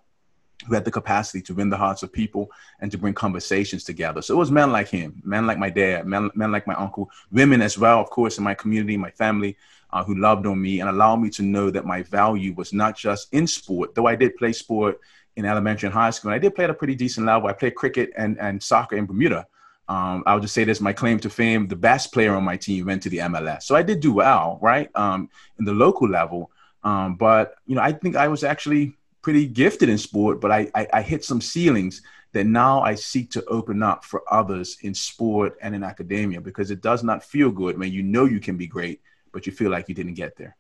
who 0.68 0.74
had 0.74 0.84
the 0.84 0.92
capacity 0.92 1.42
to 1.42 1.54
win 1.54 1.70
the 1.70 1.78
hearts 1.78 2.04
of 2.04 2.12
people 2.12 2.52
and 2.82 2.92
to 2.92 2.98
bring 2.98 3.14
conversations 3.14 3.84
together. 3.84 4.22
So 4.22 4.34
it 4.34 4.38
was 4.38 4.52
men 4.52 4.72
like 4.72 4.90
him, 4.90 5.22
men 5.24 5.48
like 5.48 5.58
my 5.58 5.70
dad, 5.70 6.06
men, 6.06 6.30
men 6.36 6.52
like 6.52 6.68
my 6.68 6.74
uncle, 6.74 7.10
women 7.32 7.62
as 7.62 7.78
well, 7.78 8.00
of 8.02 8.10
course, 8.10 8.38
in 8.38 8.44
my 8.44 8.54
community, 8.54 8.98
my 8.98 9.12
family, 9.12 9.56
uh, 9.92 10.04
who 10.04 10.16
loved 10.16 10.46
on 10.46 10.62
me 10.62 10.82
and 10.82 10.90
allowed 10.90 11.18
me 11.18 11.30
to 11.32 11.44
know 11.44 11.70
that 11.72 11.86
my 11.86 12.04
value 12.04 12.54
was 12.54 12.74
not 12.74 12.98
just 12.98 13.34
in 13.34 13.48
sport, 13.48 13.96
though 13.96 14.06
I 14.06 14.16
did 14.16 14.36
play 14.36 14.52
sport 14.52 15.00
in 15.36 15.46
elementary 15.46 15.88
and 15.88 15.94
high 15.94 16.10
school. 16.10 16.32
And 16.32 16.36
I 16.36 16.40
did 16.40 16.56
play 16.56 16.66
at 16.66 16.70
a 16.70 16.76
pretty 16.76 16.96
decent 16.96 17.26
level. 17.26 17.48
I 17.48 17.54
played 17.54 17.76
cricket 17.76 18.12
and, 18.18 18.38
and 18.40 18.62
soccer 18.62 18.98
in 18.98 19.06
Bermuda. 19.06 19.48
Um, 19.90 20.24
I'll 20.28 20.40
just 20.40 20.54
say 20.54 20.64
this: 20.64 20.80
my 20.80 20.94
claim 20.94 21.20
to 21.20 21.30
fame, 21.30 21.68
the 21.68 21.76
best 21.76 22.14
player 22.14 22.36
on 22.36 22.44
my 22.44 22.56
team 22.56 22.86
went 22.86 23.02
to 23.04 23.10
the 23.10 23.18
MLS. 23.18 23.64
So 23.64 23.76
I 23.76 23.82
did 23.82 24.00
do 24.00 24.14
well, 24.14 24.60
right, 24.62 24.90
um, 24.96 25.30
in 25.58 25.66
the 25.66 25.74
local 25.74 26.08
level. 26.08 26.52
Um, 26.84 27.16
but 27.16 27.56
you 27.66 27.76
know, 27.76 27.82
I 27.82 27.92
think 27.92 28.16
I 28.16 28.28
was 28.28 28.44
actually 28.44 28.96
pretty 29.22 29.48
gifted 29.48 29.90
in 29.90 29.98
sport, 29.98 30.40
but 30.40 30.52
I, 30.52 30.72
I, 30.76 30.88
I 30.94 31.02
hit 31.02 31.26
some 31.26 31.42
ceilings 31.42 32.04
that 32.32 32.46
now 32.46 32.82
I 32.82 32.94
seek 32.96 33.32
to 33.32 33.44
open 33.46 33.82
up 33.82 34.06
for 34.06 34.22
others 34.32 34.78
in 34.82 34.94
sport 34.94 35.58
and 35.62 35.74
in 35.74 35.84
academia 35.84 36.40
because 36.40 36.70
it 36.70 36.82
does 36.82 37.04
not 37.04 37.24
feel 37.24 37.50
good 37.50 37.78
when 37.78 37.92
you 37.92 38.04
know 38.04 38.26
you 38.26 38.40
can 38.40 38.56
be 38.56 38.68
great, 38.68 39.02
but 39.34 39.48
you 39.48 39.52
feel 39.52 39.72
like 39.72 39.90
you 39.90 39.96
didn't 39.96 40.14
get 40.14 40.38
there. 40.38 40.56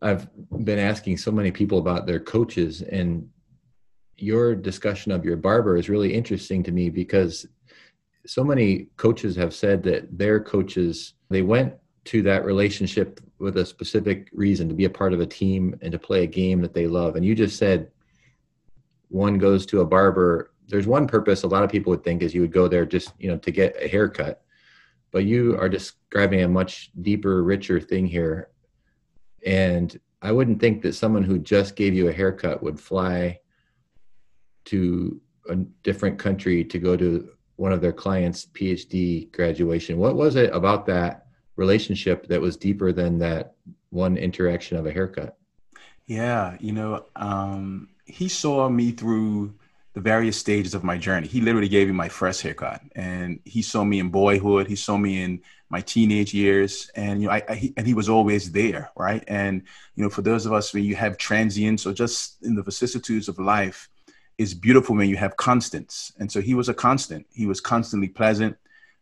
I've 0.00 0.28
been 0.64 0.78
asking 0.78 1.18
so 1.18 1.32
many 1.32 1.50
people 1.50 1.78
about 1.78 2.06
their 2.06 2.20
coaches, 2.20 2.80
and 2.80 3.28
your 4.16 4.54
discussion 4.54 5.12
of 5.12 5.24
your 5.24 5.36
barber 5.36 5.76
is 5.76 5.90
really 5.90 6.14
interesting 6.14 6.62
to 6.62 6.72
me 6.72 6.88
because 6.88 7.46
so 8.26 8.44
many 8.44 8.88
coaches 8.96 9.36
have 9.36 9.54
said 9.54 9.82
that 9.84 10.16
their 10.16 10.40
coaches 10.40 11.14
they 11.30 11.42
went 11.42 11.74
to 12.04 12.22
that 12.22 12.44
relationship 12.44 13.20
with 13.38 13.56
a 13.56 13.64
specific 13.64 14.28
reason 14.32 14.68
to 14.68 14.74
be 14.74 14.84
a 14.84 14.90
part 14.90 15.12
of 15.12 15.20
a 15.20 15.26
team 15.26 15.74
and 15.80 15.92
to 15.92 15.98
play 15.98 16.24
a 16.24 16.26
game 16.26 16.60
that 16.60 16.74
they 16.74 16.86
love. 16.86 17.16
And 17.16 17.24
you 17.24 17.34
just 17.34 17.56
said 17.56 17.90
one 19.08 19.38
goes 19.38 19.64
to 19.66 19.80
a 19.80 19.86
barber. 19.86 20.52
There's 20.68 20.86
one 20.86 21.06
purpose 21.06 21.42
a 21.42 21.48
lot 21.48 21.64
of 21.64 21.70
people 21.70 21.90
would 21.90 22.04
think 22.04 22.22
is 22.22 22.34
you 22.34 22.42
would 22.42 22.52
go 22.52 22.68
there 22.68 22.86
just 22.86 23.12
you 23.18 23.28
know 23.28 23.38
to 23.38 23.50
get 23.50 23.76
a 23.80 23.88
haircut. 23.88 24.42
But 25.12 25.24
you 25.24 25.58
are 25.58 25.68
describing 25.68 26.42
a 26.42 26.48
much 26.48 26.90
deeper 27.00 27.42
richer 27.42 27.80
thing 27.80 28.06
here. 28.06 28.50
And 29.44 29.98
i 30.22 30.30
wouldn't 30.30 30.60
think 30.60 30.82
that 30.82 30.92
someone 30.92 31.22
who 31.22 31.38
just 31.38 31.76
gave 31.76 31.94
you 31.94 32.08
a 32.08 32.12
haircut 32.12 32.62
would 32.62 32.78
fly 32.78 33.38
to 34.66 35.20
a 35.48 35.56
different 35.82 36.18
country 36.18 36.62
to 36.62 36.78
go 36.78 36.96
to 36.96 37.30
one 37.60 37.72
of 37.72 37.82
their 37.82 37.92
clients 37.92 38.46
phd 38.54 39.30
graduation 39.32 39.98
what 39.98 40.16
was 40.16 40.34
it 40.34 40.50
about 40.54 40.86
that 40.86 41.26
relationship 41.56 42.26
that 42.26 42.40
was 42.40 42.56
deeper 42.56 42.90
than 42.90 43.18
that 43.18 43.52
one 43.90 44.16
interaction 44.16 44.78
of 44.78 44.86
a 44.86 44.92
haircut 44.92 45.36
yeah 46.06 46.56
you 46.58 46.72
know 46.72 47.04
um, 47.16 47.88
he 48.06 48.28
saw 48.28 48.68
me 48.68 48.92
through 48.92 49.52
the 49.92 50.00
various 50.00 50.36
stages 50.36 50.74
of 50.74 50.84
my 50.84 50.96
journey. 50.96 51.26
He 51.26 51.40
literally 51.40 51.68
gave 51.68 51.88
me 51.88 51.92
my 51.92 52.08
first 52.08 52.42
haircut, 52.42 52.80
and 52.94 53.40
he 53.44 53.60
saw 53.60 53.82
me 53.82 53.98
in 53.98 54.08
boyhood. 54.08 54.68
He 54.68 54.76
saw 54.76 54.96
me 54.96 55.22
in 55.22 55.42
my 55.68 55.80
teenage 55.80 56.32
years, 56.32 56.90
and 56.94 57.20
you 57.20 57.26
know, 57.26 57.34
I, 57.34 57.42
I 57.48 57.54
he, 57.56 57.74
and 57.76 57.86
he 57.86 57.94
was 57.94 58.08
always 58.08 58.52
there, 58.52 58.90
right? 58.96 59.24
And 59.26 59.62
you 59.96 60.04
know, 60.04 60.10
for 60.10 60.22
those 60.22 60.46
of 60.46 60.52
us 60.52 60.72
when 60.72 60.84
you 60.84 60.94
have 60.94 61.18
transients 61.18 61.86
or 61.86 61.92
just 61.92 62.42
in 62.42 62.54
the 62.54 62.62
vicissitudes 62.62 63.28
of 63.28 63.38
life, 63.38 63.88
it's 64.40 64.54
beautiful 64.54 64.96
when 64.96 65.10
you 65.10 65.18
have 65.18 65.36
constants. 65.36 66.14
And 66.18 66.32
so 66.32 66.40
he 66.40 66.54
was 66.54 66.70
a 66.70 66.74
constant. 66.74 67.26
He 67.30 67.44
was 67.44 67.60
constantly 67.60 68.08
pleasant. 68.08 68.56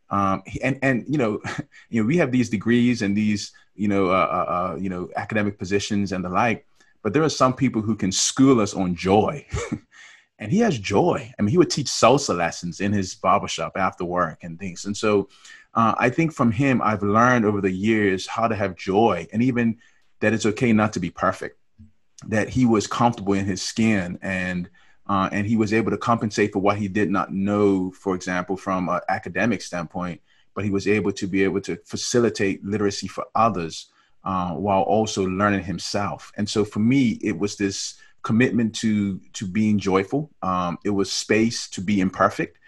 Um, 0.09 0.43
and 0.61 0.77
and 0.81 1.05
you 1.07 1.17
know, 1.17 1.39
you 1.89 2.01
know, 2.01 2.07
we 2.07 2.17
have 2.17 2.31
these 2.31 2.49
degrees 2.49 3.01
and 3.01 3.15
these 3.15 3.53
you 3.73 3.87
know 3.87 4.09
uh, 4.09 4.29
uh, 4.37 4.51
uh 4.51 4.75
you 4.75 4.89
know 4.89 5.09
academic 5.15 5.57
positions 5.57 6.11
and 6.11 6.25
the 6.25 6.29
like, 6.29 6.67
but 7.03 7.13
there 7.13 7.23
are 7.23 7.29
some 7.29 7.53
people 7.53 7.81
who 7.81 7.95
can 7.95 8.11
school 8.11 8.59
us 8.59 8.73
on 8.73 8.95
joy. 8.95 9.45
and 10.39 10.51
he 10.51 10.59
has 10.59 10.77
joy. 10.77 11.31
I 11.37 11.41
mean, 11.41 11.51
he 11.51 11.57
would 11.57 11.69
teach 11.69 11.87
salsa 11.87 12.35
lessons 12.35 12.81
in 12.81 12.91
his 12.91 13.15
barbershop 13.15 13.77
after 13.77 14.03
work 14.03 14.39
and 14.43 14.59
things. 14.59 14.83
And 14.85 14.95
so 14.95 15.29
uh, 15.73 15.95
I 15.97 16.09
think 16.09 16.33
from 16.33 16.51
him, 16.51 16.81
I've 16.81 17.03
learned 17.03 17.45
over 17.45 17.61
the 17.61 17.71
years 17.71 18.27
how 18.27 18.47
to 18.47 18.55
have 18.55 18.75
joy 18.75 19.27
and 19.31 19.41
even 19.43 19.77
that 20.21 20.33
it's 20.33 20.45
okay 20.45 20.71
not 20.71 20.93
to 20.93 20.99
be 20.99 21.09
perfect, 21.09 21.57
that 22.27 22.49
he 22.49 22.65
was 22.65 22.87
comfortable 22.87 23.33
in 23.33 23.45
his 23.45 23.61
skin 23.61 24.17
and 24.21 24.69
uh, 25.09 25.27
and 25.31 25.47
he 25.47 25.55
was 25.55 25.73
able 25.73 25.89
to 25.89 25.97
compensate 25.97 26.53
for 26.53 26.59
what 26.59 26.77
he 26.77 26.87
did 26.87 27.09
not 27.09 27.33
know, 27.33 27.91
for 27.91 28.13
example, 28.13 28.55
from 28.55 28.87
an 28.87 29.01
academic 29.09 29.61
standpoint, 29.61 30.21
but 30.53 30.63
he 30.63 30.69
was 30.69 30.87
able 30.87 31.11
to 31.11 31.25
be 31.25 31.43
able 31.43 31.59
to 31.59 31.77
facilitate 31.83 32.63
literacy 32.63 33.07
for 33.07 33.25
others 33.33 33.87
uh, 34.23 34.51
while 34.51 34.83
also 34.83 35.25
learning 35.25 35.63
himself. 35.63 36.31
And 36.37 36.47
so 36.47 36.63
for 36.63 36.79
me, 36.79 37.17
it 37.23 37.37
was 37.37 37.55
this 37.55 37.95
commitment 38.21 38.75
to 38.75 39.19
to 39.33 39.47
being 39.47 39.79
joyful. 39.79 40.29
Um, 40.43 40.77
it 40.85 40.91
was 40.91 41.11
space 41.11 41.67
to 41.69 41.81
be 41.81 42.01
imperfect, 42.01 42.59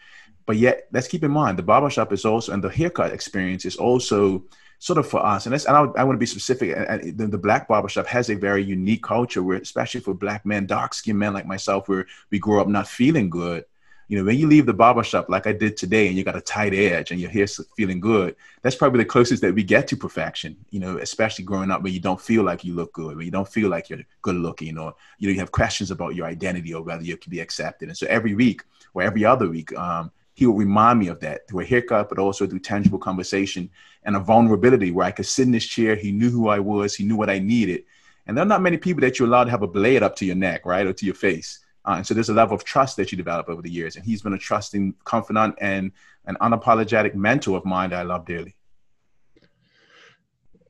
but 0.47 0.57
yet 0.57 0.87
let's 0.91 1.07
keep 1.07 1.23
in 1.23 1.31
mind 1.31 1.59
the 1.59 1.63
barbershop 1.63 2.11
is 2.11 2.25
also 2.25 2.53
and 2.53 2.63
the 2.63 2.69
haircut 2.69 3.11
experience 3.11 3.65
is 3.65 3.75
also 3.75 4.43
sort 4.81 4.97
of 4.97 5.07
for 5.07 5.25
us. 5.25 5.45
And, 5.45 5.53
and 5.53 5.77
I, 5.77 5.81
I 6.01 6.03
want 6.03 6.15
to 6.15 6.19
be 6.19 6.25
specific. 6.25 6.75
The, 7.15 7.27
the 7.27 7.37
black 7.37 7.67
barbershop 7.67 8.07
has 8.07 8.29
a 8.29 8.35
very 8.35 8.63
unique 8.63 9.03
culture 9.03 9.43
where, 9.43 9.57
especially 9.57 10.01
for 10.01 10.13
black 10.13 10.45
men, 10.45 10.65
dark 10.65 10.93
skinned 10.93 11.19
men 11.19 11.33
like 11.33 11.45
myself, 11.45 11.87
where 11.87 12.07
we 12.31 12.39
grow 12.39 12.59
up 12.61 12.67
not 12.67 12.87
feeling 12.87 13.29
good 13.29 13.63
you 14.11 14.17
know, 14.17 14.25
when 14.25 14.37
you 14.37 14.45
leave 14.45 14.65
the 14.65 14.73
barbershop 14.73 15.29
like 15.29 15.47
I 15.47 15.53
did 15.53 15.77
today 15.77 16.09
and 16.09 16.17
you 16.17 16.25
got 16.25 16.35
a 16.35 16.41
tight 16.41 16.73
edge 16.73 17.11
and 17.11 17.21
your 17.21 17.29
hair's 17.29 17.61
feeling 17.77 18.01
good, 18.01 18.35
that's 18.61 18.75
probably 18.75 18.97
the 18.97 19.05
closest 19.05 19.41
that 19.41 19.55
we 19.55 19.63
get 19.63 19.87
to 19.87 19.95
perfection, 19.95 20.57
you 20.69 20.81
know, 20.81 20.97
especially 20.97 21.45
growing 21.45 21.71
up 21.71 21.81
where 21.81 21.93
you 21.93 22.01
don't 22.01 22.19
feel 22.19 22.43
like 22.43 22.65
you 22.65 22.73
look 22.73 22.91
good, 22.91 23.15
where 23.15 23.23
you 23.23 23.31
don't 23.31 23.47
feel 23.47 23.69
like 23.69 23.89
you're 23.89 24.01
good 24.21 24.35
looking 24.35 24.77
or, 24.77 24.93
you 25.17 25.29
know, 25.29 25.33
you 25.33 25.39
have 25.39 25.53
questions 25.53 25.91
about 25.91 26.13
your 26.13 26.25
identity 26.25 26.73
or 26.73 26.81
whether 26.81 27.03
you 27.03 27.15
can 27.15 27.29
be 27.29 27.39
accepted. 27.39 27.87
And 27.87 27.97
so 27.97 28.05
every 28.09 28.35
week 28.35 28.63
or 28.93 29.01
every 29.01 29.23
other 29.23 29.47
week, 29.47 29.73
um, 29.77 30.11
he 30.33 30.45
would 30.45 30.57
remind 30.57 30.99
me 30.99 31.07
of 31.07 31.19
that 31.19 31.47
through 31.47 31.61
a 31.61 31.65
haircut, 31.65 32.09
but 32.09 32.19
also 32.19 32.47
through 32.47 32.59
tangible 32.59 32.99
conversation 32.99 33.69
and 34.03 34.15
a 34.15 34.19
vulnerability 34.19 34.91
where 34.91 35.05
I 35.05 35.11
could 35.11 35.25
sit 35.25 35.45
in 35.45 35.51
this 35.51 35.65
chair. 35.65 35.95
He 35.95 36.11
knew 36.11 36.29
who 36.29 36.47
I 36.47 36.59
was. 36.59 36.95
He 36.95 37.03
knew 37.03 37.17
what 37.17 37.29
I 37.29 37.39
needed. 37.39 37.83
And 38.25 38.37
there 38.37 38.43
are 38.43 38.47
not 38.47 38.61
many 38.61 38.77
people 38.77 39.01
that 39.01 39.19
you're 39.19 39.27
allowed 39.27 39.45
to 39.45 39.51
have 39.51 39.63
a 39.63 39.67
blade 39.67 40.03
up 40.03 40.15
to 40.17 40.25
your 40.25 40.35
neck, 40.35 40.65
right, 40.65 40.85
or 40.85 40.93
to 40.93 41.05
your 41.05 41.15
face. 41.15 41.59
Uh, 41.83 41.95
and 41.97 42.07
so 42.07 42.13
there's 42.13 42.29
a 42.29 42.33
level 42.33 42.55
of 42.55 42.63
trust 42.63 42.95
that 42.97 43.11
you 43.11 43.17
develop 43.17 43.49
over 43.49 43.61
the 43.61 43.69
years. 43.69 43.95
And 43.95 44.05
he's 44.05 44.21
been 44.21 44.33
a 44.33 44.37
trusting 44.37 44.93
confidant 45.03 45.55
and 45.59 45.91
an 46.25 46.37
unapologetic 46.39 47.15
mentor 47.15 47.57
of 47.57 47.65
mine 47.65 47.89
that 47.89 47.99
I 47.99 48.03
love 48.03 48.25
dearly. 48.25 48.55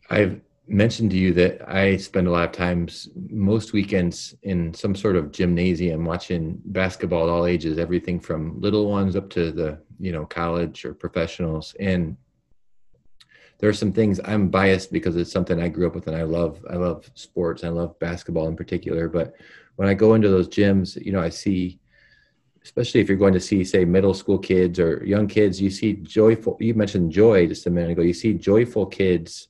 I've 0.09 0.41
mentioned 0.71 1.11
to 1.11 1.17
you 1.17 1.33
that 1.33 1.69
I 1.69 1.97
spend 1.97 2.27
a 2.27 2.31
lot 2.31 2.45
of 2.45 2.53
times, 2.53 3.09
most 3.29 3.73
weekends, 3.73 4.35
in 4.43 4.73
some 4.73 4.95
sort 4.95 5.17
of 5.17 5.31
gymnasium 5.31 6.05
watching 6.05 6.61
basketball 6.65 7.23
at 7.23 7.29
all 7.29 7.45
ages, 7.45 7.77
everything 7.77 8.19
from 8.19 8.59
little 8.59 8.89
ones 8.89 9.15
up 9.15 9.29
to 9.31 9.51
the 9.51 9.79
you 9.99 10.11
know 10.11 10.25
college 10.25 10.85
or 10.85 10.93
professionals. 10.93 11.75
And 11.79 12.15
there 13.59 13.69
are 13.69 13.73
some 13.73 13.91
things 13.91 14.19
I'm 14.23 14.47
biased 14.47 14.91
because 14.91 15.15
it's 15.17 15.31
something 15.31 15.61
I 15.61 15.67
grew 15.67 15.87
up 15.87 15.93
with 15.93 16.07
and 16.07 16.15
I 16.15 16.23
love. 16.23 16.65
I 16.69 16.75
love 16.75 17.09
sports. 17.15 17.63
I 17.63 17.69
love 17.69 17.99
basketball 17.99 18.47
in 18.47 18.55
particular, 18.55 19.09
but 19.09 19.35
when 19.75 19.89
I 19.89 19.93
go 19.93 20.13
into 20.13 20.29
those 20.29 20.47
gyms, 20.47 20.95
you 21.03 21.11
know, 21.11 21.21
I 21.21 21.29
see, 21.29 21.79
especially 22.63 23.01
if 23.01 23.09
you're 23.09 23.17
going 23.17 23.33
to 23.33 23.39
see, 23.39 23.63
say, 23.63 23.83
middle 23.85 24.13
school 24.13 24.37
kids 24.39 24.79
or 24.79 25.03
young 25.05 25.27
kids, 25.27 25.61
you 25.61 25.69
see 25.69 25.93
joyful. 25.93 26.57
You 26.59 26.73
mentioned 26.75 27.11
joy 27.11 27.47
just 27.47 27.67
a 27.67 27.69
minute 27.69 27.91
ago. 27.91 28.01
You 28.01 28.13
see 28.13 28.33
joyful 28.33 28.85
kids 28.85 29.49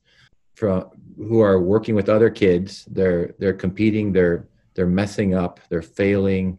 from 0.55 0.89
who 1.27 1.39
are 1.41 1.59
working 1.59 1.95
with 1.95 2.09
other 2.09 2.29
kids. 2.29 2.85
They're 2.89 3.33
they're 3.39 3.53
competing. 3.53 4.11
They're 4.11 4.47
they're 4.73 4.87
messing 4.87 5.33
up. 5.35 5.59
They're 5.69 5.81
failing. 5.81 6.57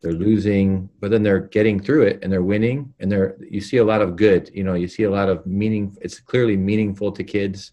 They're 0.00 0.12
losing, 0.12 0.88
but 1.00 1.10
then 1.10 1.24
they're 1.24 1.40
getting 1.40 1.80
through 1.80 2.02
it 2.02 2.20
and 2.22 2.32
they're 2.32 2.42
winning. 2.42 2.94
And 3.00 3.10
they're 3.10 3.36
you 3.50 3.60
see 3.60 3.78
a 3.78 3.84
lot 3.84 4.00
of 4.00 4.16
good. 4.16 4.50
You 4.54 4.64
know, 4.64 4.74
you 4.74 4.88
see 4.88 5.04
a 5.04 5.10
lot 5.10 5.28
of 5.28 5.44
meaning. 5.46 5.96
It's 6.00 6.20
clearly 6.20 6.56
meaningful 6.56 7.12
to 7.12 7.24
kids. 7.24 7.72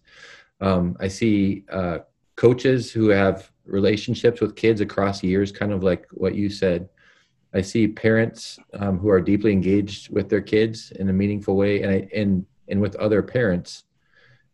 Um, 0.60 0.96
I 0.98 1.08
see 1.08 1.64
uh, 1.70 1.98
coaches 2.34 2.90
who 2.90 3.08
have 3.08 3.50
relationships 3.64 4.40
with 4.40 4.56
kids 4.56 4.80
across 4.80 5.22
years, 5.22 5.52
kind 5.52 5.72
of 5.72 5.82
like 5.82 6.06
what 6.10 6.34
you 6.34 6.50
said. 6.50 6.88
I 7.54 7.62
see 7.62 7.88
parents 7.88 8.58
um, 8.74 8.98
who 8.98 9.08
are 9.08 9.20
deeply 9.20 9.52
engaged 9.52 10.10
with 10.10 10.28
their 10.28 10.40
kids 10.40 10.90
in 10.92 11.08
a 11.08 11.12
meaningful 11.12 11.56
way, 11.56 11.82
and 11.82 11.92
I, 11.92 12.08
and 12.14 12.44
and 12.68 12.80
with 12.80 12.96
other 12.96 13.22
parents, 13.22 13.84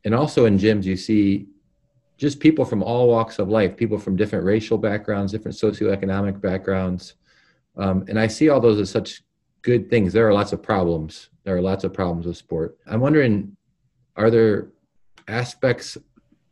and 0.04 0.14
also 0.14 0.44
in 0.44 0.58
gyms 0.58 0.84
you 0.84 0.96
see 0.96 1.46
just 2.22 2.38
people 2.38 2.64
from 2.64 2.84
all 2.84 3.08
walks 3.08 3.40
of 3.40 3.48
life, 3.48 3.76
people 3.76 3.98
from 3.98 4.14
different 4.14 4.44
racial 4.44 4.78
backgrounds, 4.78 5.32
different 5.32 5.56
socioeconomic 5.56 6.40
backgrounds, 6.40 7.14
um, 7.76 8.04
and 8.08 8.16
I 8.16 8.28
see 8.28 8.48
all 8.48 8.60
those 8.60 8.78
as 8.78 8.90
such 8.90 9.22
good 9.62 9.90
things. 9.90 10.12
There 10.12 10.28
are 10.28 10.32
lots 10.32 10.52
of 10.52 10.62
problems. 10.62 11.30
There 11.42 11.56
are 11.56 11.60
lots 11.60 11.82
of 11.82 11.92
problems 11.92 12.26
with 12.26 12.36
sport. 12.36 12.78
I'm 12.86 13.00
wondering, 13.00 13.56
are 14.14 14.30
there 14.30 14.68
aspects 15.26 15.98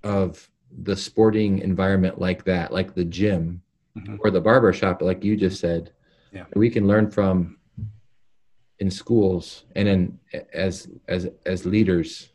of 0.02 0.50
the 0.82 0.96
sporting 0.96 1.60
environment 1.60 2.20
like 2.20 2.42
that, 2.46 2.72
like 2.72 2.96
the 2.96 3.04
gym 3.04 3.62
mm-hmm. 3.96 4.16
or 4.18 4.32
the 4.32 4.40
barber 4.40 4.72
shop, 4.72 5.02
like 5.02 5.22
you 5.22 5.36
just 5.36 5.60
said, 5.60 5.92
yeah. 6.32 6.46
we 6.56 6.68
can 6.68 6.88
learn 6.88 7.08
from 7.08 7.58
in 8.80 8.90
schools 8.90 9.66
and 9.76 9.86
in 9.86 10.18
as 10.52 10.88
as 11.06 11.28
as 11.46 11.64
leaders. 11.64 12.29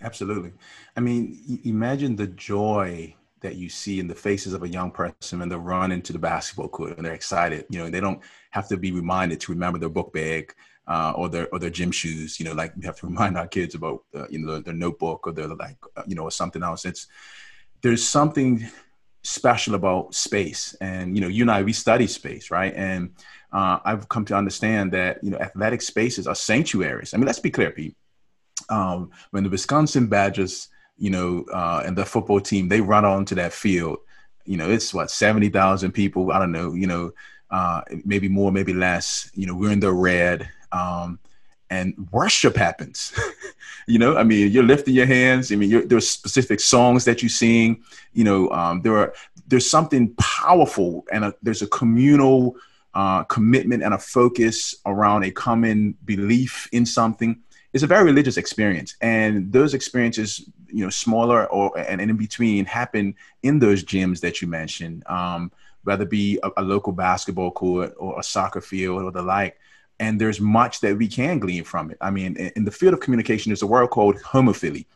Absolutely. 0.00 0.52
I 0.96 1.00
mean, 1.00 1.60
imagine 1.64 2.16
the 2.16 2.26
joy 2.26 3.14
that 3.40 3.56
you 3.56 3.68
see 3.68 4.00
in 4.00 4.08
the 4.08 4.14
faces 4.14 4.52
of 4.52 4.62
a 4.62 4.68
young 4.68 4.90
person 4.90 5.38
when 5.38 5.48
they 5.48 5.56
run 5.56 5.92
into 5.92 6.12
the 6.12 6.18
basketball 6.18 6.68
court 6.68 6.96
and 6.96 7.06
they're 7.06 7.14
excited. 7.14 7.66
You 7.70 7.78
know, 7.78 7.90
they 7.90 8.00
don't 8.00 8.20
have 8.50 8.68
to 8.68 8.76
be 8.76 8.90
reminded 8.92 9.40
to 9.40 9.52
remember 9.52 9.78
their 9.78 9.88
book 9.88 10.12
bag 10.12 10.54
uh, 10.86 11.12
or 11.16 11.28
their 11.28 11.48
or 11.52 11.58
their 11.58 11.70
gym 11.70 11.90
shoes. 11.90 12.38
You 12.38 12.46
know, 12.46 12.52
like 12.52 12.74
we 12.76 12.84
have 12.84 12.96
to 12.96 13.06
remind 13.12 13.36
our 13.36 13.48
kids 13.48 13.74
about 13.74 14.04
uh, 14.14 14.26
you 14.28 14.38
know 14.38 14.60
their, 14.60 14.74
notebook 14.74 15.26
or 15.26 15.32
their 15.32 15.48
like 15.48 15.76
uh, 15.96 16.02
you 16.06 16.14
know 16.14 16.24
or 16.24 16.30
something 16.30 16.62
else. 16.62 16.84
It's 16.84 17.06
there's 17.82 18.06
something 18.06 18.66
special 19.22 19.74
about 19.74 20.14
space, 20.14 20.74
and 20.80 21.14
you 21.16 21.20
know, 21.20 21.28
you 21.28 21.42
and 21.42 21.50
I 21.50 21.62
we 21.62 21.72
study 21.72 22.06
space, 22.06 22.50
right? 22.50 22.74
And 22.74 23.10
uh, 23.52 23.78
I've 23.84 24.08
come 24.08 24.24
to 24.26 24.36
understand 24.36 24.92
that 24.92 25.22
you 25.22 25.30
know 25.30 25.38
athletic 25.38 25.82
spaces 25.82 26.26
are 26.26 26.34
sanctuaries. 26.34 27.14
I 27.14 27.16
mean, 27.16 27.26
let's 27.26 27.40
be 27.40 27.50
clear, 27.50 27.70
Pete. 27.70 27.96
Um, 28.68 29.10
when 29.30 29.44
the 29.44 29.50
Wisconsin 29.50 30.06
Badgers, 30.06 30.68
you 30.98 31.10
know, 31.10 31.44
uh, 31.52 31.82
and 31.84 31.96
the 31.96 32.04
football 32.04 32.40
team, 32.40 32.68
they 32.68 32.80
run 32.80 33.04
onto 33.04 33.34
that 33.36 33.52
field. 33.52 33.98
You 34.44 34.56
know, 34.56 34.70
it's 34.70 34.94
what 34.94 35.10
seventy 35.10 35.48
thousand 35.48 35.92
people. 35.92 36.32
I 36.32 36.38
don't 36.38 36.52
know. 36.52 36.74
You 36.74 36.86
know, 36.86 37.12
uh, 37.50 37.82
maybe 38.04 38.28
more, 38.28 38.52
maybe 38.52 38.72
less. 38.72 39.30
You 39.34 39.46
know, 39.46 39.54
we're 39.54 39.72
in 39.72 39.80
the 39.80 39.92
red 39.92 40.48
um, 40.72 41.18
and 41.70 42.08
worship 42.12 42.56
happens. 42.56 43.12
you 43.86 43.98
know, 43.98 44.16
I 44.16 44.24
mean, 44.24 44.50
you're 44.50 44.62
lifting 44.62 44.94
your 44.94 45.06
hands. 45.06 45.50
I 45.50 45.56
mean, 45.56 45.88
there's 45.88 46.08
specific 46.08 46.60
songs 46.60 47.04
that 47.04 47.22
you 47.22 47.28
sing. 47.28 47.82
You 48.12 48.24
know, 48.24 48.50
um, 48.50 48.82
there 48.82 48.96
are 48.96 49.14
there's 49.48 49.68
something 49.68 50.14
powerful, 50.16 51.04
and 51.12 51.24
a, 51.24 51.34
there's 51.42 51.62
a 51.62 51.66
communal 51.68 52.56
uh, 52.94 53.24
commitment 53.24 53.82
and 53.82 53.94
a 53.94 53.98
focus 53.98 54.74
around 54.86 55.24
a 55.24 55.30
common 55.30 55.96
belief 56.04 56.68
in 56.72 56.86
something. 56.86 57.40
It's 57.76 57.82
a 57.82 57.86
very 57.86 58.04
religious 58.04 58.38
experience, 58.38 58.96
and 59.02 59.52
those 59.52 59.74
experiences, 59.74 60.48
you 60.68 60.82
know, 60.82 60.88
smaller 60.88 61.44
or 61.48 61.76
and, 61.78 62.00
in 62.00 62.16
between, 62.16 62.64
happen 62.64 63.14
in 63.42 63.58
those 63.58 63.84
gyms 63.84 64.20
that 64.20 64.40
you 64.40 64.48
mentioned. 64.48 65.02
Um, 65.06 65.52
whether 65.84 66.04
it 66.04 66.10
be 66.10 66.38
a, 66.42 66.50
a 66.56 66.62
local 66.62 66.94
basketball 66.94 67.50
court 67.50 67.94
or 67.98 68.18
a 68.18 68.22
soccer 68.22 68.62
field 68.62 69.02
or 69.02 69.10
the 69.10 69.20
like. 69.20 69.58
And 70.00 70.18
there's 70.18 70.40
much 70.40 70.80
that 70.80 70.96
we 70.96 71.06
can 71.06 71.38
glean 71.38 71.64
from 71.64 71.90
it. 71.90 71.98
I 72.00 72.10
mean, 72.10 72.34
in, 72.36 72.50
in 72.56 72.64
the 72.64 72.70
field 72.70 72.94
of 72.94 73.00
communication, 73.00 73.50
there's 73.50 73.60
a 73.60 73.66
word 73.66 73.88
called 73.90 74.16
homophily 74.16 74.86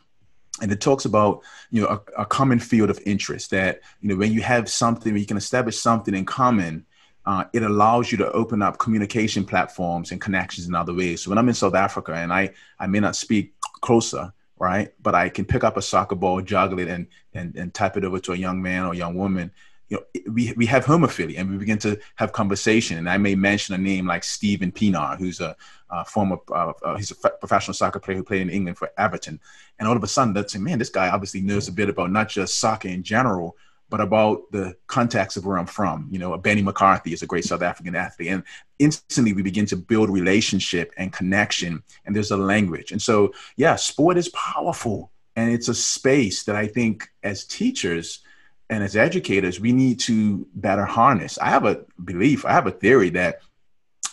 and 0.61 0.71
it 0.71 0.81
talks 0.81 1.05
about 1.05 1.43
you 1.71 1.81
know 1.81 1.87
a, 1.87 2.21
a, 2.23 2.25
common 2.25 2.59
field 2.59 2.89
of 2.89 2.99
interest 3.05 3.51
that 3.51 3.81
you 4.01 4.09
know 4.09 4.15
when 4.15 4.33
you 4.33 4.41
have 4.41 4.69
something 4.69 5.17
you 5.17 5.25
can 5.25 5.37
establish 5.37 5.77
something 5.79 6.13
in 6.13 6.25
common 6.25 6.85
uh, 7.25 7.43
it 7.53 7.63
allows 7.63 8.11
you 8.11 8.17
to 8.17 8.31
open 8.31 8.61
up 8.61 8.79
communication 8.79 9.45
platforms 9.45 10.11
and 10.11 10.19
connections 10.19 10.67
in 10.67 10.75
other 10.75 10.93
ways 10.93 11.21
so 11.21 11.29
when 11.29 11.37
i'm 11.37 11.47
in 11.47 11.53
south 11.53 11.75
africa 11.75 12.13
and 12.13 12.31
i 12.33 12.49
i 12.79 12.87
may 12.87 12.99
not 12.99 13.15
speak 13.15 13.53
Xhosa 13.83 14.33
right 14.59 14.93
but 15.01 15.15
i 15.15 15.29
can 15.29 15.45
pick 15.45 15.63
up 15.63 15.77
a 15.77 15.81
soccer 15.81 16.15
ball 16.15 16.41
juggle 16.41 16.79
it 16.79 16.87
and 16.87 17.07
and, 17.33 17.55
and 17.55 17.73
type 17.73 17.97
it 17.97 18.03
over 18.03 18.19
to 18.19 18.33
a 18.33 18.37
young 18.37 18.61
man 18.61 18.85
or 18.85 18.93
young 18.93 19.15
woman 19.15 19.51
you 19.91 19.97
know, 19.97 20.31
we, 20.31 20.53
we 20.53 20.65
have 20.67 20.85
homophily 20.85 21.37
and 21.37 21.51
we 21.51 21.57
begin 21.57 21.77
to 21.79 21.99
have 22.15 22.31
conversation. 22.31 22.97
And 22.97 23.09
I 23.09 23.17
may 23.17 23.35
mention 23.35 23.75
a 23.75 23.77
name 23.77 24.07
like 24.07 24.23
Steven 24.23 24.71
Pienaar, 24.71 25.17
who's 25.19 25.41
a, 25.41 25.53
a 25.89 26.05
former, 26.05 26.37
uh, 26.49 26.71
uh, 26.81 26.95
he's 26.95 27.11
a 27.11 27.29
professional 27.29 27.73
soccer 27.73 27.99
player 27.99 28.15
who 28.15 28.23
played 28.23 28.41
in 28.41 28.49
England 28.49 28.77
for 28.77 28.89
Everton. 28.97 29.37
And 29.77 29.89
all 29.89 29.97
of 29.97 30.03
a 30.03 30.07
sudden, 30.07 30.33
that's 30.33 30.55
a 30.55 30.59
man, 30.59 30.79
this 30.79 30.89
guy 30.89 31.09
obviously 31.09 31.41
knows 31.41 31.67
a 31.67 31.73
bit 31.73 31.89
about 31.89 32.09
not 32.09 32.29
just 32.29 32.57
soccer 32.57 32.87
in 32.87 33.03
general, 33.03 33.57
but 33.91 34.01
about 34.01 34.49
the 34.51 34.73
context 34.87 35.37
of 35.37 35.45
where 35.45 35.59
I'm 35.59 35.67
from. 35.67 36.07
You 36.09 36.17
know, 36.17 36.35
Benni 36.37 36.63
McCarthy 36.63 37.13
is 37.13 37.21
a 37.21 37.27
great 37.27 37.45
South 37.45 37.61
African 37.61 37.93
athlete. 37.93 38.29
And 38.29 38.43
instantly 38.79 39.33
we 39.33 39.43
begin 39.43 39.67
to 39.67 39.75
build 39.75 40.09
relationship 40.09 40.93
and 40.97 41.13
connection, 41.13 41.83
and 42.05 42.15
there's 42.15 42.31
a 42.31 42.37
language. 42.37 42.91
And 42.91 43.01
so, 43.01 43.33
yeah, 43.57 43.75
sport 43.75 44.17
is 44.17 44.29
powerful. 44.29 45.11
And 45.35 45.51
it's 45.51 45.67
a 45.67 45.75
space 45.75 46.45
that 46.45 46.55
I 46.55 46.67
think 46.67 47.07
as 47.21 47.45
teachers, 47.45 48.21
and 48.69 48.81
as 48.81 48.95
educators, 48.95 49.59
we 49.59 49.73
need 49.73 49.99
to 49.99 50.47
better 50.55 50.85
harness. 50.85 51.37
I 51.39 51.49
have 51.49 51.65
a 51.65 51.83
belief, 52.05 52.45
I 52.45 52.53
have 52.53 52.67
a 52.67 52.71
theory 52.71 53.09
that 53.11 53.41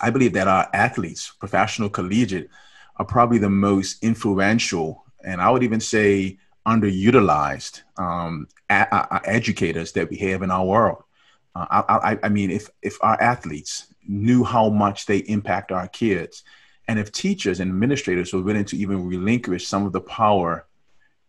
I 0.00 0.10
believe 0.10 0.32
that 0.32 0.48
our 0.48 0.68
athletes, 0.72 1.32
professional, 1.38 1.88
collegiate, 1.88 2.50
are 2.96 3.04
probably 3.04 3.38
the 3.38 3.48
most 3.48 4.02
influential, 4.02 5.04
and 5.24 5.40
I 5.40 5.50
would 5.50 5.62
even 5.62 5.78
say 5.78 6.38
underutilized 6.72 7.82
um, 7.96 8.46
a- 8.68 8.88
a- 8.90 9.20
educators 9.24 9.92
that 9.92 10.08
we 10.10 10.16
have 10.18 10.42
in 10.42 10.50
our 10.50 10.64
world. 10.64 11.02
Uh, 11.54 11.66
I, 11.70 12.12
I, 12.12 12.18
I 12.24 12.28
mean, 12.28 12.50
if 12.50 12.64
if 12.82 12.96
our 13.00 13.20
athletes 13.20 13.72
knew 14.06 14.44
how 14.44 14.68
much 14.68 15.06
they 15.06 15.18
impact 15.18 15.72
our 15.72 15.88
kids, 15.88 16.44
and 16.88 16.98
if 16.98 17.10
teachers 17.10 17.60
and 17.60 17.70
administrators 17.70 18.32
were 18.32 18.42
willing 18.42 18.64
to 18.66 18.76
even 18.76 19.06
relinquish 19.06 19.66
some 19.66 19.86
of 19.86 19.92
the 19.92 20.00
power 20.00 20.66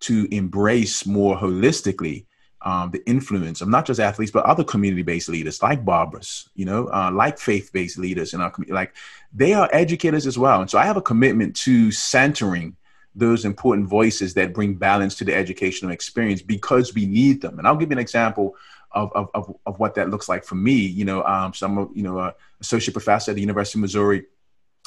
to 0.01 0.27
embrace 0.31 1.05
more 1.05 1.35
holistically 1.37 2.25
um, 2.61 2.91
the 2.91 3.01
influence 3.09 3.61
of 3.61 3.69
not 3.69 3.85
just 3.85 3.99
athletes 3.99 4.31
but 4.31 4.45
other 4.45 4.65
community-based 4.65 5.29
leaders 5.29 5.61
like 5.63 5.85
barbers 5.85 6.49
you 6.55 6.65
know, 6.65 6.87
uh, 6.87 7.09
like 7.11 7.37
faith-based 7.37 7.97
leaders 7.97 8.33
in 8.33 8.41
our 8.41 8.51
community. 8.51 8.73
Like 8.73 8.93
they 9.33 9.53
are 9.53 9.69
educators 9.71 10.27
as 10.27 10.37
well, 10.37 10.61
and 10.61 10.69
so 10.69 10.77
I 10.77 10.85
have 10.85 10.97
a 10.97 11.01
commitment 11.01 11.55
to 11.67 11.91
centering 11.91 12.75
those 13.19 13.45
important 13.45 13.87
voices 13.87 14.33
that 14.33 14.53
bring 14.53 14.73
balance 14.73 15.15
to 15.15 15.25
the 15.25 15.35
educational 15.35 15.91
experience 15.91 16.41
because 16.41 16.93
we 16.93 17.05
need 17.05 17.41
them. 17.41 17.59
And 17.59 17.67
I'll 17.67 17.75
give 17.75 17.89
you 17.89 17.93
an 17.93 17.99
example 17.99 18.55
of, 18.91 19.11
of, 19.13 19.29
of, 19.33 19.55
of 19.65 19.79
what 19.79 19.95
that 19.95 20.09
looks 20.09 20.27
like 20.27 20.43
for 20.43 20.55
me. 20.55 20.73
You 20.73 21.05
know, 21.05 21.23
um, 21.23 21.53
so 21.53 21.67
I'm 21.67 21.77
a, 21.77 21.87
you 21.93 22.03
know, 22.03 22.19
a 22.19 22.33
associate 22.61 22.93
professor 22.93 23.31
at 23.31 23.35
the 23.35 23.41
University 23.41 23.77
of 23.77 23.81
Missouri, 23.81 24.25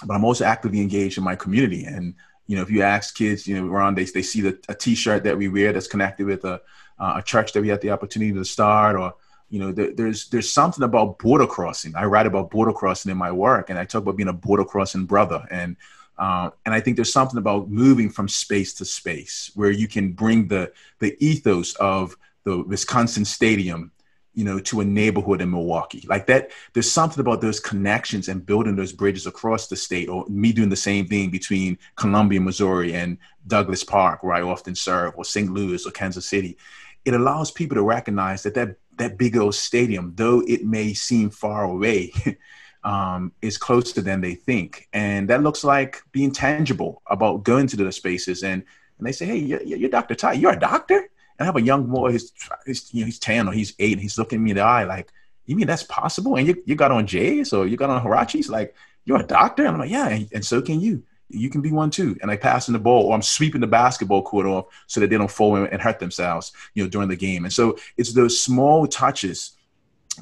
but 0.05 0.15
I'm 0.15 0.25
also 0.25 0.45
actively 0.45 0.81
engaged 0.81 1.19
in 1.19 1.25
my 1.25 1.37
community. 1.37 1.85
And, 1.85 2.15
you 2.47 2.57
know, 2.57 2.63
if 2.63 2.71
you 2.71 2.83
ask 2.83 3.15
kids, 3.15 3.47
you 3.47 3.61
know, 3.61 3.73
around, 3.73 3.97
they, 3.97 4.05
they 4.05 4.23
see 4.23 4.41
the, 4.41 4.59
a 4.69 4.75
t-shirt 4.75 5.25
that 5.25 5.39
we 5.39 5.49
wear 5.49 5.73
that's 5.73 5.87
connected 5.87 6.27
with 6.27 6.45
a, 6.45 6.61
uh, 6.99 7.15
a 7.17 7.23
church 7.23 7.53
that 7.53 7.61
we 7.63 7.69
had 7.69 7.81
the 7.81 7.91
opportunity 7.91 8.33
to 8.33 8.45
start 8.45 8.97
or 8.97 9.15
you 9.49 9.59
know 9.59 9.71
there, 9.71 9.93
there's 9.93 10.29
there's 10.31 10.51
something 10.51 10.83
about 10.83 11.19
border 11.19 11.47
crossing 11.47 11.95
i 11.95 12.05
write 12.05 12.27
about 12.27 12.51
border 12.51 12.73
crossing 12.73 13.11
in 13.11 13.19
my 13.19 13.31
work 13.31 13.69
and 13.69 13.79
i 13.79 13.85
talk 13.85 14.03
about 14.03 14.17
being 14.17 14.29
a 14.29 14.33
border 14.33 14.65
crossing 14.65 15.05
brother 15.05 15.47
and 15.51 15.77
uh, 16.23 16.51
and 16.65 16.75
i 16.75 16.81
think 16.81 16.97
there's 16.97 17.13
something 17.13 17.39
about 17.39 17.69
moving 17.69 18.09
from 18.17 18.29
space 18.29 18.73
to 18.75 18.85
space 18.85 19.51
where 19.55 19.73
you 19.81 19.89
can 19.89 20.13
bring 20.13 20.49
the 20.49 20.73
the 21.01 21.17
ethos 21.29 21.75
of 21.77 22.17
the 22.45 22.63
wisconsin 22.63 23.25
stadium 23.25 23.91
you 24.35 24.45
know 24.45 24.59
to 24.59 24.81
a 24.81 24.85
neighborhood 24.85 25.41
in 25.41 25.51
milwaukee. 25.51 26.05
Like 26.09 26.27
that 26.27 26.51
there's 26.73 26.91
something 26.91 27.21
about 27.21 27.41
those 27.41 27.61
connections 27.61 28.29
and 28.29 28.45
building 28.45 28.77
those 28.77 28.93
bridges 28.93 29.27
across 29.27 29.69
the 29.69 29.77
state 29.77 30.09
or 30.09 30.25
me 30.29 30.53
doing 30.53 30.71
the 30.71 30.77
same 30.77 31.07
thing 31.07 31.31
between 31.31 31.79
columbia 31.97 32.41
missouri 32.41 32.95
and 32.95 33.19
douglass 33.47 33.85
park 33.85 34.23
where 34.23 34.35
i 34.35 34.43
often 34.43 34.75
serve 34.75 35.13
or 35.17 35.25
st 35.25 35.51
louis 35.51 35.87
or 35.87 35.91
kansas 35.91 36.27
city. 36.27 36.57
It 37.05 37.15
allows 37.15 37.51
people 37.51 37.75
to 37.75 37.83
recognize 37.83 38.43
that 38.45 38.55
that, 38.55 38.77
that 38.97 39.19
big 39.19 39.37
old 39.37 39.57
stadium, 39.57 40.13
though 40.15 40.43
it 40.47 40.65
may 40.65 40.95
seem 40.95 41.31
far 41.31 41.65
away, 41.65 42.13
um, 42.85 43.33
is 43.43 43.59
closer 43.59 44.01
than 44.01 44.21
they 44.21 44.35
think. 44.35 44.89
And 44.93 45.29
that 45.29 45.43
looks 45.43 45.65
like 45.65 46.03
being 46.13 46.33
tangible 46.33 47.03
about 47.07 47.45
going 47.45 47.67
to 47.69 47.77
those 47.77 47.97
spaces. 47.97 48.43
And, 48.43 48.63
and 48.99 49.07
they 49.07 49.13
say, 49.13 49.27
hey, 49.27 49.39
you're, 49.39 49.63
you're 49.63 49.91
Dr. 49.91 50.15
Ty, 50.15 50.35
you're 50.35 50.53
a 50.53 50.59
doctor? 50.59 50.97
And 50.99 51.41
I 51.41 51.45
have 51.45 51.57
a 51.57 51.63
young 51.63 51.87
boy, 51.87 52.13
he's, 52.13 52.33
he's, 52.67 52.93
you 52.93 53.01
know, 53.01 53.07
he's 53.07 53.19
10 53.19 53.49
or 53.49 53.53
he's 53.53 53.75
eight, 53.79 53.93
and 53.93 54.01
he's 54.01 54.19
looking 54.19 54.43
me 54.43 54.51
in 54.51 54.57
the 54.57 54.63
eye 54.63 54.85
like, 54.85 55.11
you 55.47 55.57
mean 55.57 55.67
that's 55.67 55.83
possible? 55.83 56.37
And 56.37 56.47
you, 56.47 56.63
you 56.67 56.75
got 56.75 56.93
on 56.93 57.07
J's 57.07 57.53
or 57.53 57.67
you 57.67 57.77
got 57.77 57.91
on 57.91 58.05
Huaraches? 58.05 58.49
Like, 58.49 58.77
you're 59.05 59.21
a 59.21 59.27
doctor? 59.27 59.65
And 59.65 59.75
I'm 59.75 59.81
like, 59.81 59.91
yeah, 59.91 60.09
and, 60.09 60.29
and 60.33 60.45
so 60.45 60.63
can 60.63 60.81
you 60.81 61.03
you 61.33 61.51
can 61.51 61.61
be 61.61 61.73
one 61.73 61.91
too. 61.91 62.17
And 62.21 62.31
I 62.31 62.37
passing 62.37 62.73
the 62.73 62.79
ball 62.79 63.07
or 63.07 63.15
I'm 63.15 63.23
sweeping 63.23 63.61
the 63.61 63.67
basketball 63.67 64.23
court 64.23 64.47
off 64.47 64.67
so 64.87 65.01
that 65.01 65.11
they 65.11 65.17
don't 65.17 65.31
fall 65.31 65.57
and 65.57 65.83
hurt 65.83 65.99
themselves, 65.99 66.53
you 66.75 66.85
know, 66.85 66.91
during 66.91 67.09
the 67.09 67.17
game. 67.17 67.45
And 67.45 67.53
so 67.53 67.77
it's 67.97 68.13
those 68.13 68.39
small 68.39 68.87
touches 68.87 69.53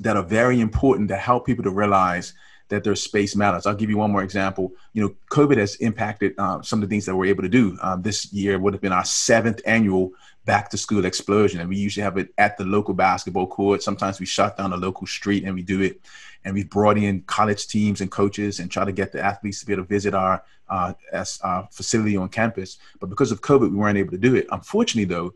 that 0.01 0.17
are 0.17 0.23
very 0.23 0.61
important 0.61 1.09
to 1.09 1.17
help 1.17 1.47
people 1.47 1.65
to 1.65 1.71
realize 1.71 2.35
that 2.69 2.85
their 2.85 2.95
space 2.95 3.35
matters. 3.35 3.67
I'll 3.67 3.75
give 3.75 3.91
you 3.91 3.99
one 3.99 4.13
more 4.13 4.23
example. 4.23 4.73
You 4.93 5.03
know, 5.03 5.15
COVID 5.31 5.57
has 5.57 5.75
impacted 5.77 6.35
uh, 6.39 6.63
some 6.63 6.81
of 6.81 6.89
the 6.89 6.93
things 6.93 7.05
that 7.07 7.17
we're 7.17 7.27
able 7.27 7.43
to 7.43 7.49
do. 7.49 7.77
Um, 7.83 8.01
this 8.01 8.33
year 8.33 8.61
would 8.61 8.73
have 8.75 8.81
been 8.81 8.93
our 8.93 9.05
seventh 9.05 9.61
annual 9.67 10.13
back 10.45 10.71
to 10.71 10.79
school 10.79 11.05
explosion. 11.05 11.61
And 11.61 11.69
we 11.69 11.77
usually 11.77 12.05
have 12.05 12.17
it 12.17 12.33
at 12.39 12.57
the 12.57 12.65
local 12.65 12.95
basketball 12.95 13.49
court. 13.49 13.83
Sometimes 13.83 14.21
we 14.21 14.27
shut 14.27 14.57
down 14.57 14.73
a 14.73 14.77
local 14.77 15.07
street 15.07 15.45
and 15.45 15.55
we 15.55 15.63
do 15.63 15.83
it 15.83 16.01
and 16.45 16.55
we've 16.55 16.71
brought 16.71 16.97
in 16.97 17.23
college 17.23 17.67
teams 17.67 18.01
and 18.01 18.11
coaches 18.11 18.61
and 18.61 18.71
try 18.71 18.85
to 18.85 18.93
get 18.93 19.13
the 19.13 19.23
athletes 19.23 19.61
to 19.61 19.67
be 19.67 19.73
able 19.73 19.83
to 19.83 19.89
visit 19.89 20.15
our 20.15 20.43
uh, 20.69 20.95
as, 21.13 21.39
uh, 21.43 21.63
facility 21.71 22.17
on 22.17 22.29
campus. 22.29 22.79
But 23.01 23.11
because 23.11 23.33
of 23.33 23.43
COVID, 23.43 23.71
we 23.71 23.77
weren't 23.77 23.99
able 23.99 24.13
to 24.13 24.19
do 24.19 24.37
it. 24.37 24.47
Unfortunately, 24.51 25.05
though, 25.05 25.35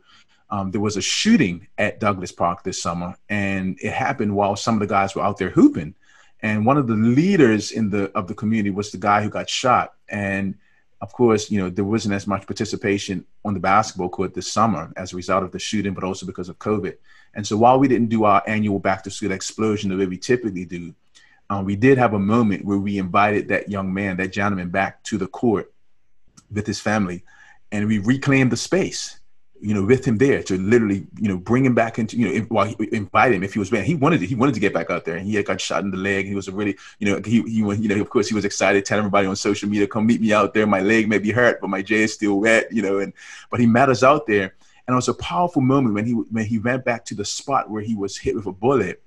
um, 0.55 0.71
there 0.71 0.81
was 0.81 0.97
a 0.97 1.03
shooting 1.03 1.67
at 1.79 1.99
Douglass 1.99 2.31
Park 2.31 2.62
this 2.62 2.81
summer, 2.81 3.17
and 3.29 3.77
it 3.83 3.93
happened 3.93 4.37
while 4.37 4.55
some 4.55 4.75
of 4.75 4.81
the 4.81 4.87
guys 4.87 5.12
were 5.17 5.23
out 5.23 5.37
there 5.37 5.51
hooping. 5.51 5.97
And 6.43 6.64
one 6.64 6.77
of 6.77 6.87
the 6.87 6.95
leaders 6.95 7.73
in 7.73 7.90
the 7.90 8.12
of 8.12 8.29
the 8.29 8.35
community 8.35 8.71
was 8.71 8.93
the 8.93 8.99
guy 8.99 9.21
who 9.21 9.29
got 9.29 9.51
shot. 9.51 9.95
And 10.09 10.55
of 11.01 11.12
course, 11.12 11.51
you 11.51 11.61
know 11.61 11.71
there 11.71 11.85
wasn't 11.85 12.14
as 12.14 12.29
much 12.29 12.47
participation 12.47 13.27
on 13.45 13.55
the 13.55 13.59
basketball 13.59 14.09
court 14.09 14.33
this 14.33 14.53
summer 14.53 14.93
as 14.97 15.12
a 15.12 15.17
result 15.17 15.43
of 15.43 15.51
the 15.51 15.59
shooting, 15.59 15.93
but 15.93 16.05
also 16.05 16.25
because 16.25 16.49
of 16.49 16.61
COVID. 16.61 16.99
And 17.35 17.45
so 17.45 17.57
while 17.57 17.81
we 17.81 17.88
didn't 17.88 18.11
do 18.11 18.23
our 18.23 18.40
annual 18.47 18.79
back 18.79 19.03
to 19.05 19.11
school 19.11 19.33
explosion 19.33 19.90
the 19.90 19.97
way 19.97 20.07
we 20.07 20.19
typically 20.19 20.67
do, 20.67 20.95
um, 21.51 21.64
we 21.64 21.75
did 21.75 21.99
have 21.99 22.14
a 22.14 22.19
moment 22.21 22.64
where 22.64 22.79
we 22.79 22.99
invited 22.99 23.49
that 23.49 23.69
young 23.69 23.93
man, 23.93 24.19
that 24.19 24.33
gentleman, 24.33 24.69
back 24.69 25.03
to 25.05 25.19
the 25.19 25.27
court 25.27 25.73
with 26.49 26.64
his 26.64 26.79
family, 26.79 27.25
and 27.73 27.88
we 27.88 27.99
reclaimed 27.99 28.53
the 28.53 28.57
space. 28.57 29.19
You 29.61 29.73
know, 29.73 29.85
with 29.85 30.05
him 30.05 30.19
there 30.19 30.43
to 30.43 30.59
literally, 30.59 31.07
you 31.19 31.29
know, 31.29 31.38
bring 31.38 31.64
him 31.64 31.75
back 31.75 31.99
into, 31.99 32.19
you 32.19 32.40
know, 32.40 32.47
while 32.49 32.67
he 32.67 32.77
invite 32.93 33.33
him 33.33 33.43
if 33.43 33.55
he 33.55 33.59
was 33.59 33.71
bad. 33.71 33.85
He 33.85 33.95
wanted 33.95 34.21
he 34.21 34.35
wanted 34.35 34.55
to 34.55 34.61
get 34.61 34.75
back 34.75 34.90
out 34.90 35.05
there, 35.05 35.17
and 35.17 35.27
he 35.27 35.35
had 35.37 35.47
got 35.47 35.61
shot 35.61 35.85
in 35.85 35.90
the 35.90 35.97
leg. 35.97 36.27
He 36.27 36.35
was 36.35 36.51
really, 36.51 36.77
you 36.99 37.11
know, 37.11 37.21
he, 37.25 37.40
he, 37.43 37.59
you 37.59 37.88
know, 37.88 38.01
of 38.01 38.11
course, 38.11 38.29
he 38.29 38.35
was 38.35 38.45
excited, 38.45 38.85
telling 38.85 39.01
everybody 39.01 39.27
on 39.27 39.37
social 39.37 39.69
media, 39.69 39.87
"Come 39.87 40.07
meet 40.07 40.21
me 40.21 40.33
out 40.33 40.53
there. 40.53 40.67
My 40.67 40.81
leg 40.81 41.09
may 41.09 41.19
be 41.19 41.31
hurt, 41.31 41.61
but 41.61 41.71
my 41.71 41.81
J 41.81 42.03
is 42.03 42.12
still 42.12 42.40
wet," 42.40 42.71
you 42.71 42.83
know. 42.83 42.99
And 42.99 43.12
but 43.51 43.61
he 43.61 43.67
met 43.67 43.88
us 43.88 44.03
out 44.03 44.27
there, 44.27 44.55
and 44.87 44.93
it 44.93 44.97
was 44.97 45.09
a 45.09 45.14
powerful 45.14 45.62
moment 45.62 45.95
when 45.95 46.05
he 46.05 46.12
when 46.12 46.45
he 46.45 46.59
went 46.59 46.85
back 46.85 47.05
to 47.07 47.14
the 47.14 47.25
spot 47.25 47.71
where 47.71 47.83
he 47.83 47.95
was 47.95 48.19
hit 48.19 48.35
with 48.35 48.47
a 48.47 48.53
bullet, 48.53 49.03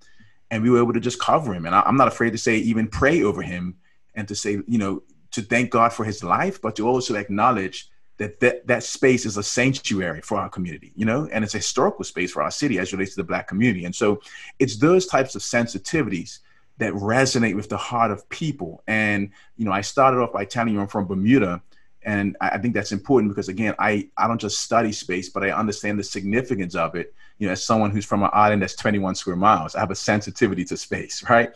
and 0.50 0.64
we 0.64 0.70
were 0.70 0.80
able 0.80 0.94
to 0.94 1.00
just 1.00 1.20
cover 1.20 1.54
him. 1.54 1.66
And 1.66 1.76
I, 1.76 1.84
am 1.88 1.98
not 1.98 2.08
afraid 2.08 2.32
to 2.32 2.38
say 2.38 2.56
even 2.58 2.88
pray 2.88 3.22
over 3.24 3.42
him 3.42 3.76
and 4.16 4.28
to 4.28 4.36
say 4.36 4.60
you 4.68 4.78
know 4.78 5.04
to 5.32 5.42
thank 5.42 5.70
God 5.70 5.94
for 5.94 6.04
his 6.04 6.24
life, 6.24 6.62
but 6.62 6.76
to 6.78 6.88
also 6.88 7.16
acknowledge 7.16 7.90
that 8.18 8.40
that, 8.40 8.68
that 8.68 8.84
space 8.84 9.26
is 9.26 9.38
a 9.38 9.44
sanctuary 9.44 10.22
for 10.22 10.38
our 10.38 10.50
community, 10.50 10.92
you 10.96 11.06
know, 11.06 11.28
and 11.32 11.44
it's 11.44 11.54
a 11.54 11.58
historical 11.58 12.04
space 12.04 12.32
for 12.32 12.42
our 12.42 12.52
city 12.52 12.80
as 12.80 12.92
relates 12.92 13.12
to 13.12 13.18
the 13.18 13.28
black 13.28 13.48
community. 13.48 13.86
And 13.86 13.96
so 13.96 14.22
it's 14.60 14.78
those 14.78 15.06
types 15.06 15.36
of 15.36 15.42
sensitivities 15.42 16.40
that 16.80 16.94
resonate 16.94 17.56
with 17.56 17.70
the 17.70 17.78
heart 17.78 18.12
of 18.12 18.28
people. 18.30 18.84
And, 18.88 19.32
you 19.56 19.66
know, 19.66 19.72
I 19.72 19.82
started 19.82 20.20
off 20.20 20.34
by 20.34 20.46
telling 20.46 20.74
you 20.74 20.82
I'm 20.82 20.88
from 20.88 21.06
Bermuda 21.06 21.62
and 22.08 22.38
I 22.40 22.58
think 22.58 22.74
that's 22.74 22.94
important 22.94 23.32
because 23.32 23.50
again, 23.50 23.76
I, 23.80 24.08
I 24.16 24.30
don't 24.30 24.40
just 24.40 24.62
study 24.62 24.94
space, 24.94 25.28
but 25.28 25.44
I 25.44 25.52
understand 25.52 26.00
the 26.00 26.06
significance 26.06 26.74
of 26.74 26.96
it. 26.96 27.14
You 27.38 27.48
know, 27.48 27.52
as 27.52 27.66
someone 27.66 27.92
who's 27.92 28.06
from 28.06 28.24
an 28.24 28.30
island 28.32 28.62
that's 28.62 28.76
21 28.76 29.16
square 29.16 29.36
miles, 29.36 29.76
I 29.76 29.82
have 29.82 29.92
a 29.92 29.96
sensitivity 29.96 30.64
to 30.66 30.78
space, 30.78 31.22
right? 31.30 31.52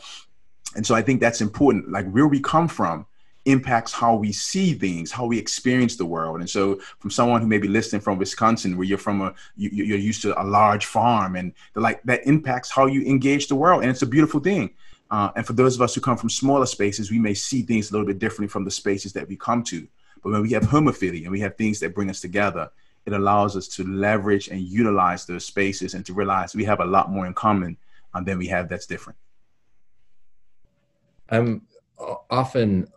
And 0.76 0.86
so 0.86 0.94
I 0.94 1.02
think 1.04 1.22
that's 1.22 1.40
important. 1.40 1.90
Like 1.90 2.10
where 2.12 2.28
we 2.28 2.42
come 2.42 2.68
from 2.68 3.06
impacts 3.46 3.92
how 3.92 4.16
we 4.16 4.32
see 4.32 4.74
things, 4.74 5.12
how 5.12 5.26
we 5.26 5.38
experience 5.40 5.96
the 5.96 6.06
world. 6.06 6.40
And 6.40 6.50
so, 6.50 6.80
from 7.00 7.10
someone 7.10 7.42
who 7.42 7.48
may 7.48 7.58
be 7.58 7.68
listening 7.68 8.02
from 8.02 8.18
Wisconsin, 8.18 8.78
where 8.78 8.86
you're 8.86 8.98
from 8.98 9.22
a 9.22 9.34
you, 9.56 9.96
are 9.96 9.98
used 9.98 10.22
to 10.24 10.40
a 10.42 10.44
large 10.44 10.86
farm, 10.86 11.36
and 11.36 11.54
like 11.76 12.02
that 12.04 12.26
impacts 12.28 12.72
how 12.72 12.86
you 12.86 13.04
engage 13.04 13.48
the 13.48 13.56
world, 13.56 13.82
and 13.82 13.90
it's 13.92 14.02
a 14.02 14.08
beautiful 14.08 14.40
thing. 14.40 14.72
Uh, 15.10 15.30
and 15.36 15.46
for 15.46 15.54
those 15.54 15.76
of 15.76 15.82
us 15.82 15.94
who 15.94 16.02
come 16.02 16.16
from 16.16 16.30
smaller 16.30 16.66
spaces, 16.66 17.12
we 17.12 17.20
may 17.20 17.34
see 17.34 17.62
things 17.64 17.90
a 17.90 17.94
little 17.94 18.08
bit 18.08 18.20
differently 18.20 18.48
from 18.48 18.64
the 18.64 18.72
spaces 18.72 19.12
that 19.12 19.28
we 19.28 19.36
come 19.36 19.62
to. 19.62 19.86
But 20.24 20.32
when 20.32 20.42
we 20.42 20.52
have 20.52 20.64
homophily 20.64 21.24
and 21.24 21.32
we 21.32 21.42
have 21.42 21.58
things 21.58 21.80
that 21.82 21.94
bring 21.94 22.10
us 22.10 22.22
together, 22.22 22.70
it 23.06 23.14
allows 23.14 23.58
us 23.58 23.68
to 23.68 23.84
leverage 23.84 24.48
and 24.48 24.62
utilize 24.62 25.26
those 25.26 25.44
spaces 25.44 25.96
and 25.96 26.06
to 26.06 26.14
realize 26.14 26.56
we 26.56 26.64
have 26.64 26.80
a 26.80 26.86
lot 26.86 27.12
more 27.12 27.26
in 27.26 27.34
common 27.34 27.76
um, 28.14 28.24
than 28.24 28.38
we 28.38 28.48
have 28.48 28.70
that's 28.70 28.86
different. 28.86 29.18
I'm 31.30 31.64
often 32.30 32.88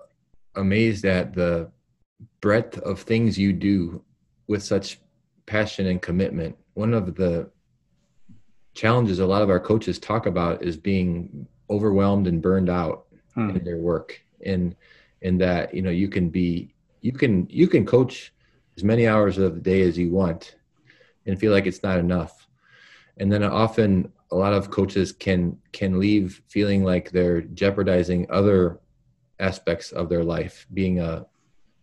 amazed 0.56 1.04
at 1.04 1.34
the 1.34 1.70
breadth 2.40 2.78
of 2.78 3.00
things 3.00 3.38
you 3.38 3.52
do 3.52 4.02
with 4.46 4.62
such 4.62 5.00
passion 5.46 5.86
and 5.86 6.00
commitment. 6.00 6.56
One 6.74 6.94
of 6.94 7.14
the 7.14 7.50
challenges 8.74 9.20
a 9.20 9.26
lot 9.26 9.42
of 9.42 9.50
our 9.50 9.60
coaches 9.60 9.98
talk 9.98 10.26
about 10.26 10.62
is 10.62 10.76
being 10.76 11.46
overwhelmed 11.70 12.26
and 12.26 12.42
burned 12.42 12.68
out 12.68 13.06
hmm. 13.34 13.50
in 13.50 13.64
their 13.64 13.78
work 13.78 14.20
and 14.44 14.74
in 15.22 15.38
that 15.38 15.72
you 15.72 15.80
know 15.80 15.90
you 15.90 16.08
can 16.08 16.28
be 16.28 16.74
you 17.00 17.12
can 17.12 17.46
you 17.48 17.66
can 17.66 17.86
coach 17.86 18.32
as 18.76 18.84
many 18.84 19.06
hours 19.06 19.38
of 19.38 19.54
the 19.54 19.60
day 19.60 19.82
as 19.82 19.96
you 19.96 20.10
want 20.10 20.56
and 21.26 21.38
feel 21.38 21.52
like 21.52 21.66
it's 21.66 21.82
not 21.82 21.98
enough 21.98 22.46
and 23.18 23.32
then 23.32 23.42
often 23.42 24.10
a 24.32 24.36
lot 24.36 24.52
of 24.52 24.70
coaches 24.70 25.12
can 25.12 25.56
can 25.72 25.98
leave 25.98 26.42
feeling 26.48 26.84
like 26.84 27.10
they're 27.10 27.42
jeopardizing 27.42 28.26
other 28.28 28.80
aspects 29.48 29.92
of 29.92 30.09
their 30.09 30.24
life 30.24 30.66
being 30.72 31.00
a 31.00 31.26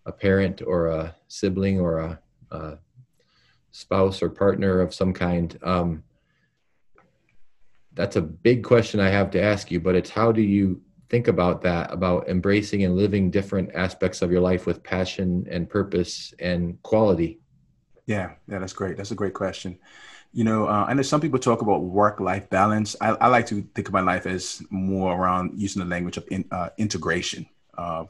a 0.05 0.11
parent 0.11 0.61
or 0.65 0.87
a 0.87 1.15
sibling 1.27 1.79
or 1.79 1.99
a, 1.99 2.19
a 2.51 2.77
spouse 3.71 4.23
or 4.23 4.29
partner 4.29 4.81
of 4.81 4.93
some 4.93 5.13
kind 5.13 5.59
um, 5.61 6.03
that's 7.93 8.15
a 8.15 8.21
big 8.21 8.63
question 8.63 8.99
I 8.99 9.09
have 9.09 9.31
to 9.31 9.41
ask 9.41 9.69
you, 9.71 9.79
but 9.79 9.95
it's 9.95 10.09
how 10.09 10.31
do 10.31 10.41
you 10.41 10.81
think 11.09 11.27
about 11.27 11.61
that, 11.63 11.91
about 11.91 12.29
embracing 12.29 12.83
and 12.83 12.95
living 12.95 13.29
different 13.29 13.69
aspects 13.75 14.21
of 14.21 14.31
your 14.31 14.41
life 14.41 14.65
with 14.65 14.83
passion 14.83 15.45
and 15.49 15.69
purpose 15.69 16.33
and 16.39 16.81
quality? 16.83 17.39
Yeah, 18.05 18.31
yeah, 18.47 18.59
that's 18.59 18.73
great. 18.73 18.97
That's 18.97 19.11
a 19.11 19.15
great 19.15 19.33
question. 19.33 19.77
You 20.33 20.45
know, 20.45 20.67
uh, 20.67 20.85
I 20.87 20.93
know 20.93 21.01
some 21.01 21.19
people 21.19 21.39
talk 21.39 21.61
about 21.61 21.83
work-life 21.83 22.49
balance. 22.49 22.95
I, 23.01 23.09
I, 23.09 23.27
like 23.27 23.47
to 23.47 23.61
think 23.75 23.87
of 23.87 23.93
my 23.93 23.99
life 23.99 24.25
as 24.25 24.63
more 24.69 25.13
around 25.13 25.59
using 25.59 25.81
the 25.81 25.87
language 25.87 26.15
of 26.15 26.25
in, 26.31 26.45
uh, 26.51 26.69
integration 26.77 27.45
of 27.73 28.09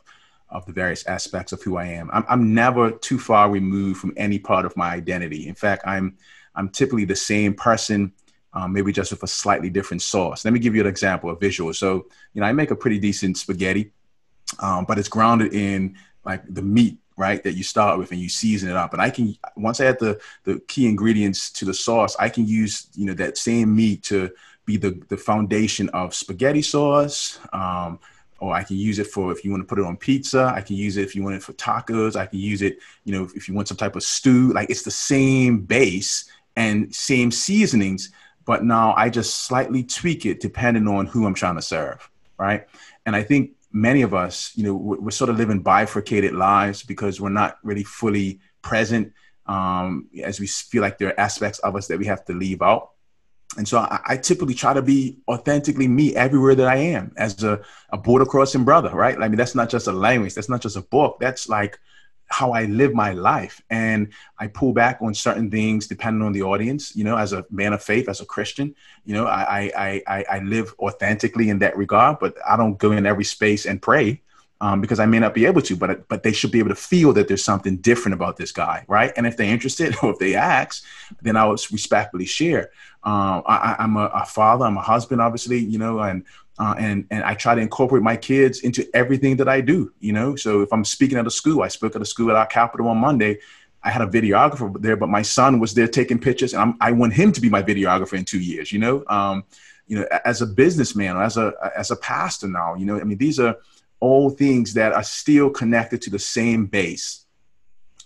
of 0.49 0.65
the 0.65 0.73
various 0.73 1.05
aspects 1.07 1.53
of 1.53 1.63
who 1.63 1.77
I 1.77 1.85
am. 1.85 2.09
I'm, 2.11 2.25
I'm 2.27 2.53
never 2.53 2.91
too 2.91 3.17
far 3.17 3.49
removed 3.49 4.01
from 4.01 4.13
any 4.17 4.37
part 4.37 4.65
of 4.65 4.75
my 4.75 4.91
identity. 4.91 5.47
In 5.47 5.55
fact, 5.55 5.83
I'm 5.87 6.17
I'm 6.53 6.69
typically 6.69 7.05
the 7.05 7.15
same 7.15 7.55
person 7.55 8.13
um, 8.53 8.73
maybe 8.73 8.91
just 8.91 9.11
with 9.11 9.23
a 9.23 9.27
slightly 9.27 9.69
different 9.69 10.01
sauce. 10.01 10.43
Let 10.43 10.53
me 10.53 10.59
give 10.59 10.75
you 10.75 10.81
an 10.81 10.87
example, 10.87 11.29
a 11.29 11.35
visual. 11.35 11.73
So, 11.73 12.07
you 12.33 12.41
know, 12.41 12.47
I 12.47 12.51
make 12.51 12.71
a 12.71 12.75
pretty 12.75 12.99
decent 12.99 13.37
spaghetti, 13.37 13.91
um, 14.59 14.85
but 14.85 14.99
it's 14.99 15.07
grounded 15.07 15.53
in 15.53 15.95
like 16.25 16.43
the 16.47 16.61
meat, 16.61 16.97
right, 17.21 17.41
that 17.43 17.53
you 17.53 17.63
start 17.63 17.99
with 17.99 18.11
and 18.11 18.19
you 18.19 18.29
season 18.29 18.69
it 18.69 18.75
up. 18.75 18.93
And 18.93 19.01
I 19.01 19.09
can, 19.09 19.37
once 19.55 19.79
I 19.79 19.85
add 19.85 19.99
the, 19.99 20.19
the 20.43 20.59
key 20.67 20.87
ingredients 20.87 21.51
to 21.51 21.65
the 21.65 21.73
sauce, 21.73 22.15
I 22.19 22.29
can 22.29 22.47
use, 22.47 22.87
you 22.95 23.05
know, 23.05 23.13
that 23.13 23.37
same 23.37 23.75
meat 23.75 24.03
to 24.05 24.31
be 24.65 24.75
the, 24.77 24.99
the 25.07 25.17
foundation 25.17 25.87
of 25.89 26.15
spaghetti 26.15 26.63
sauce. 26.63 27.39
Um, 27.53 27.99
or 28.39 28.55
I 28.55 28.63
can 28.63 28.75
use 28.75 28.97
it 28.97 29.05
for 29.05 29.31
if 29.31 29.45
you 29.45 29.51
want 29.51 29.61
to 29.61 29.67
put 29.67 29.77
it 29.77 29.85
on 29.85 29.95
pizza. 29.95 30.51
I 30.55 30.61
can 30.61 30.75
use 30.75 30.97
it 30.97 31.03
if 31.03 31.15
you 31.15 31.21
want 31.21 31.35
it 31.35 31.43
for 31.43 31.53
tacos. 31.53 32.15
I 32.15 32.25
can 32.25 32.39
use 32.39 32.63
it, 32.63 32.79
you 33.05 33.13
know, 33.13 33.29
if 33.35 33.47
you 33.47 33.53
want 33.53 33.67
some 33.67 33.77
type 33.77 33.95
of 33.95 34.01
stew. 34.01 34.51
Like 34.51 34.71
it's 34.71 34.81
the 34.81 34.89
same 34.89 35.61
base 35.61 36.25
and 36.55 36.93
same 36.93 37.29
seasonings, 37.29 38.09
but 38.45 38.63
now 38.63 38.95
I 38.97 39.09
just 39.09 39.45
slightly 39.45 39.83
tweak 39.83 40.25
it 40.25 40.39
depending 40.39 40.87
on 40.87 41.05
who 41.05 41.27
I'm 41.27 41.35
trying 41.35 41.55
to 41.55 41.61
serve, 41.61 42.09
right? 42.39 42.65
And 43.05 43.15
I 43.15 43.21
think 43.21 43.51
many 43.71 44.01
of 44.01 44.13
us, 44.13 44.51
you 44.55 44.63
know, 44.63 44.75
we're, 44.75 45.11
sort 45.11 45.29
of 45.29 45.37
living 45.37 45.61
bifurcated 45.61 46.33
lives 46.33 46.83
because 46.83 47.21
we're 47.21 47.29
not 47.29 47.57
really 47.63 47.83
fully 47.83 48.39
present 48.61 49.13
um, 49.45 50.09
as 50.23 50.39
we 50.39 50.47
feel 50.47 50.81
like 50.81 50.97
there 50.97 51.09
are 51.09 51.19
aspects 51.19 51.59
of 51.59 51.75
us 51.75 51.87
that 51.87 51.97
we 51.97 52.05
have 52.05 52.23
to 52.25 52.33
leave 52.33 52.61
out. 52.61 52.91
And 53.57 53.67
so 53.67 53.79
I, 53.79 53.99
I, 54.05 54.17
typically 54.17 54.53
try 54.53 54.73
to 54.73 54.81
be 54.81 55.19
authentically 55.27 55.87
me 55.87 56.15
everywhere 56.15 56.55
that 56.55 56.67
I 56.67 56.77
am 56.77 57.11
as 57.17 57.43
a, 57.43 57.61
a 57.89 57.97
border 57.97 58.25
crossing 58.25 58.63
brother, 58.63 58.91
right? 58.91 59.17
I 59.17 59.27
mean, 59.27 59.37
that's 59.37 59.55
not 59.55 59.69
just 59.69 59.87
a 59.87 59.91
language, 59.91 60.35
that's 60.35 60.47
not 60.47 60.61
just 60.61 60.77
a 60.77 60.81
book, 60.81 61.17
that's 61.19 61.49
like 61.49 61.77
how 62.31 62.51
I 62.51 62.65
live 62.65 62.93
my 62.93 63.11
life. 63.11 63.61
And 63.69 64.09
I 64.39 64.47
pull 64.47 64.73
back 64.73 64.99
on 65.01 65.13
certain 65.13 65.51
things 65.51 65.87
depending 65.87 66.23
on 66.23 66.31
the 66.31 66.41
audience. 66.41 66.95
You 66.95 67.03
know, 67.03 67.17
as 67.17 67.33
a 67.33 67.45
man 67.51 67.73
of 67.73 67.83
faith, 67.83 68.09
as 68.09 68.21
a 68.21 68.25
Christian, 68.25 68.75
you 69.05 69.13
know, 69.13 69.27
I 69.27 69.71
I 69.75 70.03
I, 70.07 70.25
I 70.29 70.39
live 70.39 70.73
authentically 70.79 71.49
in 71.49 71.59
that 71.59 71.77
regard, 71.77 72.19
but 72.19 72.35
I 72.47 72.57
don't 72.57 72.77
go 72.77 72.91
in 72.91 73.05
every 73.05 73.25
space 73.25 73.65
and 73.65 73.81
pray. 73.81 74.21
Um, 74.61 74.79
because 74.79 74.99
I 74.99 75.07
may 75.07 75.17
not 75.17 75.33
be 75.33 75.47
able 75.47 75.63
to, 75.63 75.75
but 75.75 76.07
but 76.07 76.21
they 76.21 76.31
should 76.31 76.51
be 76.51 76.59
able 76.59 76.69
to 76.69 76.75
feel 76.75 77.13
that 77.13 77.27
there's 77.27 77.43
something 77.43 77.77
different 77.77 78.13
about 78.13 78.37
this 78.37 78.51
guy, 78.51 78.85
right? 78.87 79.11
And 79.17 79.25
if 79.25 79.35
they're 79.35 79.51
interested 79.51 79.95
or 80.03 80.11
if 80.11 80.19
they 80.19 80.35
ask, 80.35 80.83
then 81.19 81.35
I 81.35 81.47
would 81.47 81.59
respectfully 81.71 82.25
share. 82.25 82.69
Um, 83.03 83.41
I, 83.47 83.77
am 83.79 83.97
a, 83.97 84.05
a, 84.13 84.25
father, 84.27 84.63
I'm 84.63 84.77
a 84.77 84.81
husband, 84.81 85.21
obviously, 85.21 85.57
you 85.57 85.79
know, 85.79 85.99
and 85.99 86.23
uh, 86.59 86.75
and 86.77 87.07
and 87.11 87.23
I 87.23 87.33
try 87.33 87.55
to 87.55 87.61
incorporate 87.61 88.03
my 88.03 88.15
kids 88.15 88.61
into 88.61 88.87
everything 88.93 89.37
that 89.37 89.47
I 89.47 89.61
do. 89.61 89.93
You 89.99 90.13
know, 90.13 90.35
so 90.35 90.61
if 90.61 90.71
I'm 90.71 90.85
speaking 90.85 91.17
at 91.17 91.27
a 91.27 91.31
school, 91.31 91.63
I 91.63 91.67
spoke 91.67 91.95
at 91.95 92.01
a 92.01 92.05
school 92.05 92.29
at 92.29 92.35
our 92.35 92.45
capital 92.45 92.87
on 92.87 92.97
Monday. 92.97 93.39
I 93.83 93.89
had 93.89 94.01
a 94.03 94.07
videographer 94.07 94.79
there, 94.79 94.95
but 94.95 95.09
my 95.09 95.23
son 95.23 95.59
was 95.59 95.73
there 95.73 95.87
taking 95.87 96.19
pictures, 96.19 96.53
and 96.53 96.61
I'm, 96.61 96.77
i 96.81 96.91
want 96.91 97.13
him 97.13 97.31
to 97.31 97.41
be 97.41 97.49
my 97.49 97.63
videographer 97.63 98.17
in 98.17 98.25
two 98.25 98.39
years. 98.39 98.71
You 98.71 98.79
know, 98.79 99.03
um, 99.07 99.43
you 99.87 99.99
know, 99.99 100.05
as 100.23 100.41
a 100.41 100.45
businessman 100.45 101.15
or 101.15 101.23
as 101.23 101.37
a 101.37 101.53
as 101.75 101.91
a 101.91 101.95
pastor 101.95 102.47
now, 102.47 102.75
you 102.75 102.85
know, 102.85 102.99
I 102.99 103.03
mean, 103.03 103.17
these 103.17 103.39
are 103.39 103.57
all 103.99 104.29
things 104.29 104.73
that 104.73 104.93
are 104.93 105.03
still 105.03 105.49
connected 105.49 106.01
to 106.03 106.09
the 106.09 106.19
same 106.19 106.65
base 106.65 107.25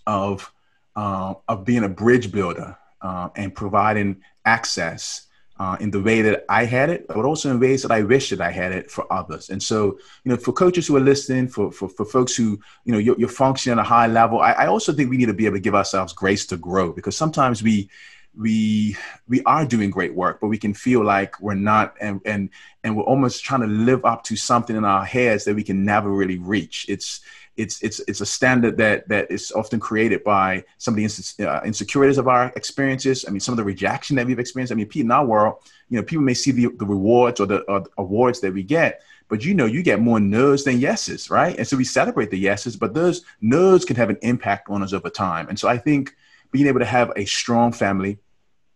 of 0.08 0.52
uh, 0.96 1.34
of 1.48 1.66
being 1.66 1.84
a 1.84 1.90
bridge 1.90 2.32
builder 2.32 2.78
uh, 3.02 3.30
and 3.36 3.54
providing 3.54 4.22
access 4.46 5.28
uh, 5.58 5.78
in 5.80 5.90
the 5.92 6.02
way 6.02 6.22
that 6.22 6.44
I 6.50 6.66
had 6.66 6.90
it, 6.90 7.08
but 7.08 7.24
also 7.26 7.50
in 7.50 7.60
ways 7.60 7.82
that 7.84 7.92
I 7.92 8.02
wish 8.02 8.30
that 8.30 8.42
I 8.42 8.52
had 8.52 8.72
it 8.74 8.92
for 8.92 9.12
others. 9.12 9.50
And 9.50 9.62
so, 9.64 9.98
you 10.24 10.32
know, 10.32 10.38
for 10.38 10.52
coaches 10.52 10.88
who 10.88 10.98
are 10.98 11.02
listening, 11.02 11.48
for 11.48 11.72
for, 11.72 11.88
for 11.90 12.06
folks 12.06 12.36
who, 12.36 12.60
you 12.84 12.92
know, 12.92 12.98
you're, 12.98 13.18
you're 13.18 13.30
functioning 13.30 13.80
at 13.80 13.86
a 13.86 13.88
high 13.88 14.08
level, 14.08 14.42
I, 14.42 14.52
I 14.52 14.68
also 14.68 14.92
think 14.92 15.10
we 15.10 15.18
need 15.18 15.28
to 15.28 15.34
be 15.34 15.46
able 15.46 15.56
to 15.56 15.62
give 15.62 15.76
ourselves 15.76 16.14
grace 16.14 16.46
to 16.48 16.58
grow 16.58 16.92
because 16.92 17.16
sometimes 17.16 17.64
we 17.64 17.90
we 18.38 18.98
we 19.28 19.42
are 19.44 19.66
doing 19.66 19.90
great 19.90 20.14
work, 20.14 20.40
but 20.42 20.48
we 20.48 20.58
can 20.58 20.74
feel 20.74 21.04
like 21.04 21.40
we're 21.40 21.54
not, 21.54 21.96
and 22.02 22.20
and 22.26 22.50
and 22.84 22.96
we're 22.96 23.04
almost 23.04 23.44
trying 23.44 23.62
to 23.62 23.68
live 23.68 24.04
up 24.04 24.24
to 24.26 24.36
something 24.36 24.76
in 24.76 24.86
our 24.86 25.06
heads 25.06 25.46
that 25.46 25.56
we 25.56 25.64
can 25.64 25.86
never 25.86 26.12
really 26.12 26.38
reach. 26.38 26.86
It's 26.90 27.22
it's 27.58 27.82
it's 27.82 28.00
it's 28.08 28.22
a 28.22 28.26
standard 28.26 28.78
that 28.78 29.08
that 29.08 29.32
is 29.32 29.52
often 29.52 29.80
created 29.80 30.24
by 30.24 30.64
some 30.78 30.94
of 30.94 30.98
the 30.98 31.48
uh, 31.48 31.62
insecurities 31.64 32.18
of 32.18 32.28
our 32.28 32.52
experiences. 32.56 33.26
I 33.28 33.32
mean, 33.32 33.40
some 33.40 33.54
of 33.54 33.58
the 33.58 33.64
rejection 33.64 34.16
that 34.18 34.26
we've 34.26 34.40
experienced. 34.40 34.74
I 34.74 34.76
mean, 34.76 34.90
in 34.94 35.12
our 35.12 35.26
world, 35.26 35.56
you 35.90 35.98
know, 35.98 36.04
people 36.04 36.24
may 36.24 36.34
see 36.34 36.52
the, 36.52 36.68
the 36.78 36.86
rewards 36.86 37.40
or 37.40 37.46
the, 37.46 37.64
the 37.68 37.86
awards 37.98 38.42
that 38.42 38.54
we 38.54 38.64
get, 38.64 39.02
but 39.30 39.44
you 39.44 39.54
know, 39.54 39.66
you 39.66 39.84
get 39.84 40.00
more 40.00 40.20
no's 40.20 40.64
than 40.64 40.80
yeses, 40.80 41.30
right? 41.30 41.58
And 41.58 41.68
so 41.68 41.78
we 41.78 41.86
celebrate 41.86 42.32
the 42.32 42.40
yeses, 42.40 42.76
but 42.76 42.94
those 42.94 43.24
no's 43.42 43.86
can 43.86 43.96
have 43.96 44.10
an 44.10 44.18
impact 44.22 44.70
on 44.70 44.84
us 44.84 44.94
over 44.94 45.10
time. 45.10 45.48
And 45.48 45.58
so 45.58 45.68
I 45.68 45.78
think 45.78 46.16
being 46.52 46.68
able 46.68 46.80
to 46.80 46.86
have 46.86 47.12
a 47.16 47.26
strong 47.26 47.72
family 47.72 48.20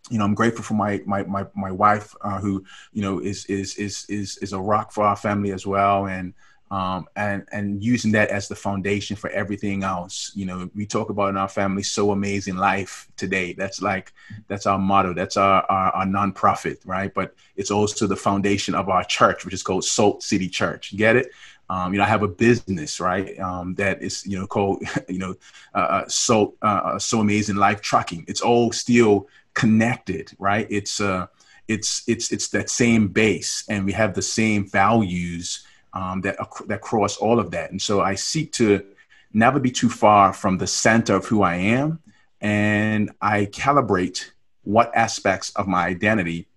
you 0.09 0.17
know, 0.17 0.25
I'm 0.25 0.33
grateful 0.33 0.63
for 0.63 0.73
my 0.73 1.01
my 1.05 1.23
my 1.23 1.45
my 1.55 1.71
wife, 1.71 2.15
uh, 2.21 2.39
who 2.39 2.63
you 2.93 3.01
know 3.01 3.19
is 3.19 3.45
is 3.45 3.75
is 3.75 4.05
is 4.09 4.37
is 4.37 4.53
a 4.53 4.59
rock 4.59 4.91
for 4.91 5.03
our 5.03 5.15
family 5.15 5.51
as 5.51 5.67
well, 5.67 6.07
and 6.07 6.33
um, 6.71 7.07
and 7.15 7.45
and 7.51 7.83
using 7.83 8.11
that 8.11 8.29
as 8.29 8.47
the 8.47 8.55
foundation 8.55 9.15
for 9.15 9.29
everything 9.31 9.83
else. 9.83 10.31
You 10.35 10.45
know, 10.45 10.69
we 10.75 10.85
talk 10.85 11.09
about 11.09 11.29
in 11.29 11.37
our 11.37 11.47
family 11.47 11.83
so 11.83 12.11
amazing 12.11 12.57
life 12.57 13.07
today. 13.17 13.53
That's 13.53 13.81
like 13.81 14.13
that's 14.47 14.67
our 14.67 14.77
motto. 14.77 15.13
That's 15.13 15.37
our, 15.37 15.63
our 15.63 15.91
our 15.91 16.05
nonprofit, 16.05 16.77
right? 16.85 17.11
But 17.13 17.33
it's 17.55 17.71
also 17.71 18.05
the 18.05 18.15
foundation 18.15 18.75
of 18.75 18.89
our 18.89 19.03
church, 19.03 19.45
which 19.45 19.53
is 19.53 19.63
called 19.63 19.83
Salt 19.83 20.21
City 20.21 20.47
Church. 20.47 20.95
get 20.95 21.15
it? 21.15 21.31
Um, 21.71 21.93
you 21.93 21.99
know, 21.99 22.03
I 22.03 22.07
have 22.07 22.23
a 22.23 22.27
business, 22.27 22.99
right? 22.99 23.39
Um, 23.39 23.75
that 23.75 24.01
is, 24.01 24.25
you 24.25 24.39
know, 24.39 24.47
called, 24.47 24.81
you 25.07 25.19
know, 25.19 25.35
uh, 25.75 25.77
uh 25.77 26.07
so 26.07 26.55
uh, 26.61 26.81
uh, 26.85 26.99
so 26.99 27.19
amazing 27.19 27.57
life 27.57 27.81
trucking. 27.81 28.25
It's 28.27 28.41
all 28.41 28.71
still 28.71 29.27
connected, 29.53 30.31
right? 30.39 30.67
It's 30.69 31.01
uh, 31.01 31.27
it's 31.67 32.03
it's 32.07 32.31
it's 32.31 32.49
that 32.49 32.69
same 32.69 33.07
base, 33.07 33.63
and 33.69 33.85
we 33.85 33.91
have 33.91 34.13
the 34.13 34.21
same 34.21 34.67
values 34.67 35.65
um, 35.93 36.21
that 36.21 36.37
that 36.67 36.81
cross 36.81 37.17
all 37.17 37.39
of 37.39 37.51
that. 37.51 37.71
And 37.71 37.81
so 37.81 38.01
I 38.01 38.15
seek 38.15 38.51
to 38.53 38.83
never 39.33 39.59
be 39.59 39.71
too 39.71 39.89
far 39.89 40.33
from 40.33 40.57
the 40.57 40.67
center 40.67 41.15
of 41.15 41.25
who 41.25 41.41
I 41.43 41.55
am, 41.55 41.99
and 42.41 43.11
I 43.21 43.45
calibrate 43.45 44.31
what 44.63 44.91
aspects 44.95 45.51
of 45.55 45.67
my 45.67 45.85
identity 45.85 46.47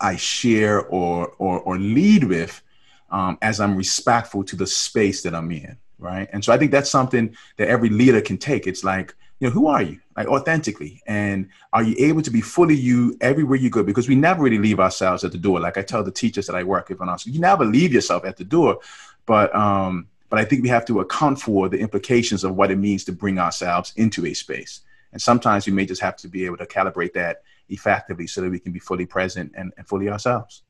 I 0.00 0.16
share 0.16 0.80
or 0.86 1.32
or, 1.38 1.60
or 1.60 1.78
lead 1.78 2.24
with 2.24 2.62
um, 3.10 3.38
as 3.40 3.60
I'm 3.60 3.76
respectful 3.76 4.44
to 4.44 4.56
the 4.56 4.66
space 4.66 5.22
that 5.22 5.34
I'm 5.34 5.50
in. 5.50 5.78
right? 5.98 6.28
And 6.32 6.44
so 6.44 6.52
I 6.52 6.58
think 6.58 6.70
that's 6.70 6.90
something 6.90 7.36
that 7.56 7.68
every 7.68 7.88
leader 7.88 8.20
can 8.20 8.38
take. 8.38 8.66
It's 8.66 8.84
like, 8.84 9.14
you 9.38 9.48
know, 9.48 9.52
who 9.52 9.66
are 9.66 9.82
you? 9.82 10.00
Like 10.16 10.28
authentically. 10.28 11.02
And 11.06 11.48
are 11.72 11.82
you 11.82 11.94
able 11.98 12.22
to 12.22 12.30
be 12.30 12.40
fully 12.40 12.74
you 12.74 13.16
everywhere 13.20 13.58
you 13.58 13.68
go? 13.68 13.82
Because 13.82 14.08
we 14.08 14.14
never 14.14 14.42
really 14.42 14.58
leave 14.58 14.80
ourselves 14.80 15.24
at 15.24 15.32
the 15.32 15.38
door. 15.38 15.60
Like 15.60 15.76
I 15.76 15.82
tell 15.82 16.02
the 16.02 16.10
teachers 16.10 16.46
that 16.46 16.56
I 16.56 16.62
work 16.62 16.88
with 16.88 17.00
on 17.00 17.08
us, 17.08 17.26
you 17.26 17.38
never 17.38 17.64
leave 17.64 17.92
yourself 17.92 18.24
at 18.24 18.36
the 18.36 18.44
door. 18.44 18.78
But 19.26 19.54
um, 19.54 20.08
but 20.28 20.38
I 20.38 20.44
think 20.44 20.62
we 20.62 20.68
have 20.70 20.86
to 20.86 21.00
account 21.00 21.40
for 21.40 21.68
the 21.68 21.78
implications 21.78 22.44
of 22.44 22.56
what 22.56 22.70
it 22.70 22.76
means 22.76 23.04
to 23.04 23.12
bring 23.12 23.38
ourselves 23.38 23.92
into 23.96 24.26
a 24.26 24.34
space. 24.34 24.80
And 25.12 25.20
sometimes 25.22 25.66
we 25.66 25.72
may 25.72 25.86
just 25.86 26.02
have 26.02 26.16
to 26.16 26.28
be 26.28 26.44
able 26.44 26.56
to 26.56 26.66
calibrate 26.66 27.12
that 27.12 27.42
effectively 27.68 28.26
so 28.26 28.40
that 28.40 28.50
we 28.50 28.58
can 28.58 28.72
be 28.72 28.78
fully 28.78 29.06
present 29.06 29.52
and, 29.56 29.72
and 29.76 29.86
fully 29.86 30.08
ourselves. 30.08 30.62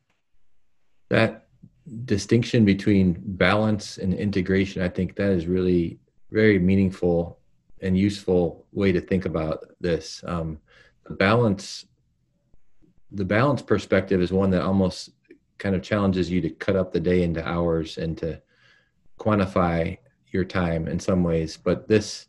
That 1.08 1.46
distinction 2.04 2.64
between 2.64 3.16
balance 3.18 3.96
and 3.96 4.12
integration, 4.12 4.82
I 4.82 4.88
think 4.88 5.16
that 5.16 5.30
is 5.30 5.46
really 5.46 5.98
very 6.30 6.58
meaningful 6.58 7.38
and 7.82 7.98
useful 7.98 8.66
way 8.72 8.92
to 8.92 9.00
think 9.00 9.24
about 9.24 9.64
this. 9.80 10.22
Um, 10.26 10.58
the 11.04 11.14
balance, 11.14 11.86
the 13.12 13.24
balance 13.24 13.62
perspective 13.62 14.20
is 14.20 14.32
one 14.32 14.50
that 14.50 14.62
almost 14.62 15.10
kind 15.58 15.74
of 15.74 15.82
challenges 15.82 16.30
you 16.30 16.40
to 16.40 16.50
cut 16.50 16.76
up 16.76 16.92
the 16.92 17.00
day 17.00 17.22
into 17.22 17.46
hours 17.46 17.98
and 17.98 18.16
to 18.18 18.40
quantify 19.18 19.98
your 20.28 20.44
time 20.44 20.88
in 20.88 20.98
some 20.98 21.22
ways. 21.22 21.56
But 21.56 21.88
this 21.88 22.26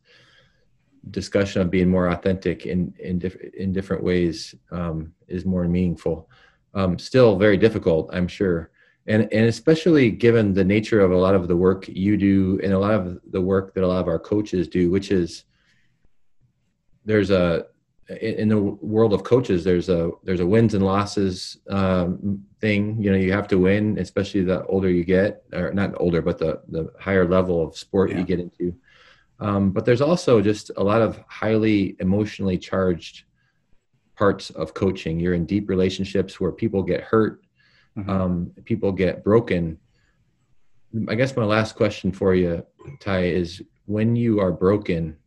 discussion 1.11 1.61
of 1.61 1.71
being 1.71 1.89
more 1.89 2.07
authentic 2.09 2.65
in 2.65 2.93
in, 2.99 3.19
diff- 3.19 3.41
in 3.53 3.71
different 3.73 4.03
ways 4.03 4.55
um, 4.71 5.13
is 5.27 5.45
more 5.45 5.67
meaningful. 5.67 6.29
Um, 6.73 6.99
still 6.99 7.37
very 7.37 7.57
difficult, 7.57 8.09
I'm 8.13 8.27
sure, 8.27 8.71
and 9.07 9.27
and 9.31 9.45
especially 9.45 10.11
given 10.11 10.53
the 10.53 10.63
nature 10.63 10.99
of 10.99 11.11
a 11.11 11.17
lot 11.17 11.35
of 11.35 11.47
the 11.47 11.55
work 11.55 11.87
you 11.87 12.17
do 12.17 12.59
and 12.63 12.73
a 12.73 12.79
lot 12.79 12.93
of 12.93 13.19
the 13.31 13.41
work 13.41 13.73
that 13.73 13.83
a 13.83 13.87
lot 13.87 14.01
of 14.01 14.07
our 14.07 14.19
coaches 14.19 14.67
do, 14.67 14.89
which 14.91 15.11
is 15.11 15.43
there's 17.05 17.31
a 17.31 17.65
in 18.21 18.47
the 18.47 18.57
world 18.57 19.13
of 19.13 19.25
coaches 19.25 19.65
there's 19.65 19.89
a 19.89 20.11
there's 20.23 20.39
a 20.39 20.45
wins 20.45 20.73
and 20.73 20.85
losses 20.85 21.57
um, 21.69 22.41
thing 22.61 23.01
you 23.03 23.11
know 23.11 23.17
you 23.17 23.33
have 23.33 23.49
to 23.49 23.57
win 23.57 23.97
especially 23.99 24.41
the 24.41 24.65
older 24.67 24.89
you 24.89 25.03
get 25.03 25.43
or 25.51 25.73
not 25.73 25.91
older 25.97 26.21
but 26.21 26.37
the 26.37 26.61
the 26.69 26.89
higher 26.97 27.27
level 27.27 27.61
of 27.61 27.77
sport 27.77 28.09
yeah. 28.09 28.19
you 28.19 28.23
get 28.23 28.39
into 28.39 28.73
um, 29.39 29.71
but 29.71 29.85
there's 29.85 30.01
also 30.01 30.41
just 30.41 30.71
a 30.77 30.83
lot 30.83 31.01
of 31.01 31.21
highly 31.27 31.95
emotionally 31.99 32.57
charged 32.57 33.25
parts 34.15 34.49
of 34.51 34.73
coaching. 34.73 35.19
You're 35.19 35.35
in 35.35 35.45
deep 35.45 35.69
relationships 35.69 36.39
where 36.39 36.51
people 36.51 36.81
get 36.81 37.01
hurt, 37.01 37.43
mm-hmm. 37.97 38.09
um, 38.09 38.51
people 38.65 38.91
get 38.91 39.23
broken. 39.23 39.77
I 41.07 41.15
guess 41.15 41.35
my 41.35 41.43
last 41.43 41.75
question 41.75 42.11
for 42.11 42.35
you, 42.35 42.65
Ty, 42.99 43.23
is 43.25 43.61
when 43.85 44.15
you 44.15 44.39
are 44.39 44.51
broken 44.51 45.17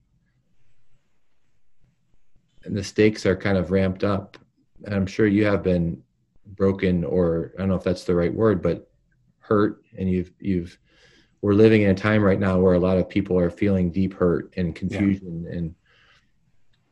and 2.64 2.76
the 2.76 2.84
stakes 2.84 3.26
are 3.26 3.36
kind 3.36 3.56
of 3.56 3.70
ramped 3.70 4.04
up, 4.04 4.36
and 4.84 4.94
I'm 4.94 5.06
sure 5.06 5.26
you 5.26 5.44
have 5.46 5.62
been 5.62 6.02
broken, 6.46 7.04
or 7.04 7.52
I 7.56 7.60
don't 7.60 7.68
know 7.68 7.74
if 7.74 7.84
that's 7.84 8.04
the 8.04 8.14
right 8.14 8.32
word, 8.32 8.62
but 8.62 8.90
hurt, 9.38 9.82
and 9.98 10.10
you've 10.10 10.32
you've 10.38 10.78
we're 11.42 11.54
living 11.54 11.82
in 11.82 11.90
a 11.90 11.94
time 11.94 12.22
right 12.22 12.38
now 12.38 12.58
where 12.58 12.74
a 12.74 12.78
lot 12.78 12.98
of 12.98 13.08
people 13.08 13.38
are 13.38 13.50
feeling 13.50 13.90
deep 13.90 14.14
hurt 14.14 14.52
and 14.56 14.74
confusion 14.74 15.44
yeah. 15.44 15.56
and 15.56 15.74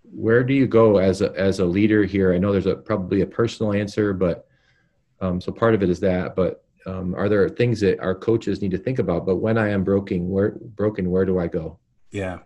where 0.03 0.43
do 0.43 0.55
you 0.55 0.67
go 0.67 0.97
as 0.97 1.21
a 1.21 1.33
as 1.39 1.61
a 1.61 1.65
leader 1.65 2.05
here 2.05 2.33
i 2.33 2.39
know 2.39 2.51
there's 2.51 2.67
a 2.67 2.75
probably 2.75 3.21
a 3.21 3.27
personal 3.27 3.75
answer 3.75 4.15
but 4.15 4.48
um, 5.21 5.41
so 5.41 5.53
part 5.53 5.75
of 5.75 5.83
it 5.83 5.91
is 5.91 6.01
that 6.01 6.35
but 6.37 6.65
um, 6.87 7.15
are 7.15 7.29
there 7.29 7.49
things 7.49 7.81
that 7.81 8.01
our 8.01 8.15
coaches 8.15 8.63
need 8.63 8.71
to 8.71 8.79
think 8.79 8.99
about 8.99 9.27
but 9.27 9.37
when 9.37 9.59
i 9.59 9.69
am 9.69 9.85
broken 9.85 10.29
where 10.29 10.53
broken 10.77 11.11
where 11.11 11.25
do 11.25 11.39
i 11.39 11.47
go 11.47 11.79
yeah 12.11 12.39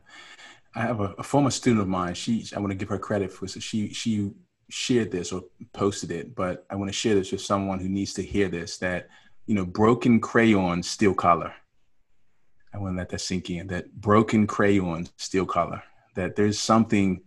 i 0.75 0.81
have 0.81 1.01
a, 1.01 1.15
a 1.19 1.23
former 1.23 1.51
student 1.51 1.83
of 1.83 1.89
mine 1.89 2.15
she 2.15 2.47
i 2.57 2.59
want 2.59 2.71
to 2.71 2.77
give 2.77 2.89
her 2.89 2.99
credit 2.99 3.33
for 3.33 3.47
so 3.47 3.61
she 3.61 3.93
she 3.93 4.31
shared 4.71 5.11
this 5.11 5.33
or 5.33 5.43
posted 5.73 6.11
it 6.11 6.35
but 6.35 6.65
i 6.71 6.75
want 6.75 6.89
to 6.89 6.93
share 6.93 7.15
this 7.15 7.31
with 7.31 7.41
someone 7.41 7.79
who 7.79 7.89
needs 7.89 8.15
to 8.15 8.23
hear 8.23 8.49
this 8.49 8.79
that 8.79 9.09
you 9.47 9.55
know 9.55 9.67
broken 9.67 10.19
crayons 10.19 10.89
still 10.89 11.15
color 11.15 11.53
I 12.75 12.79
want 12.79 12.95
to 12.95 12.99
let 12.99 13.11
that 13.11 13.21
sink 13.21 13.51
in. 13.51 13.67
That 13.69 13.93
broken 13.93 14.47
crayon, 14.47 15.09
still 15.17 15.45
color. 15.45 15.83
That 16.15 16.37
there's 16.37 16.59
something, 16.59 17.23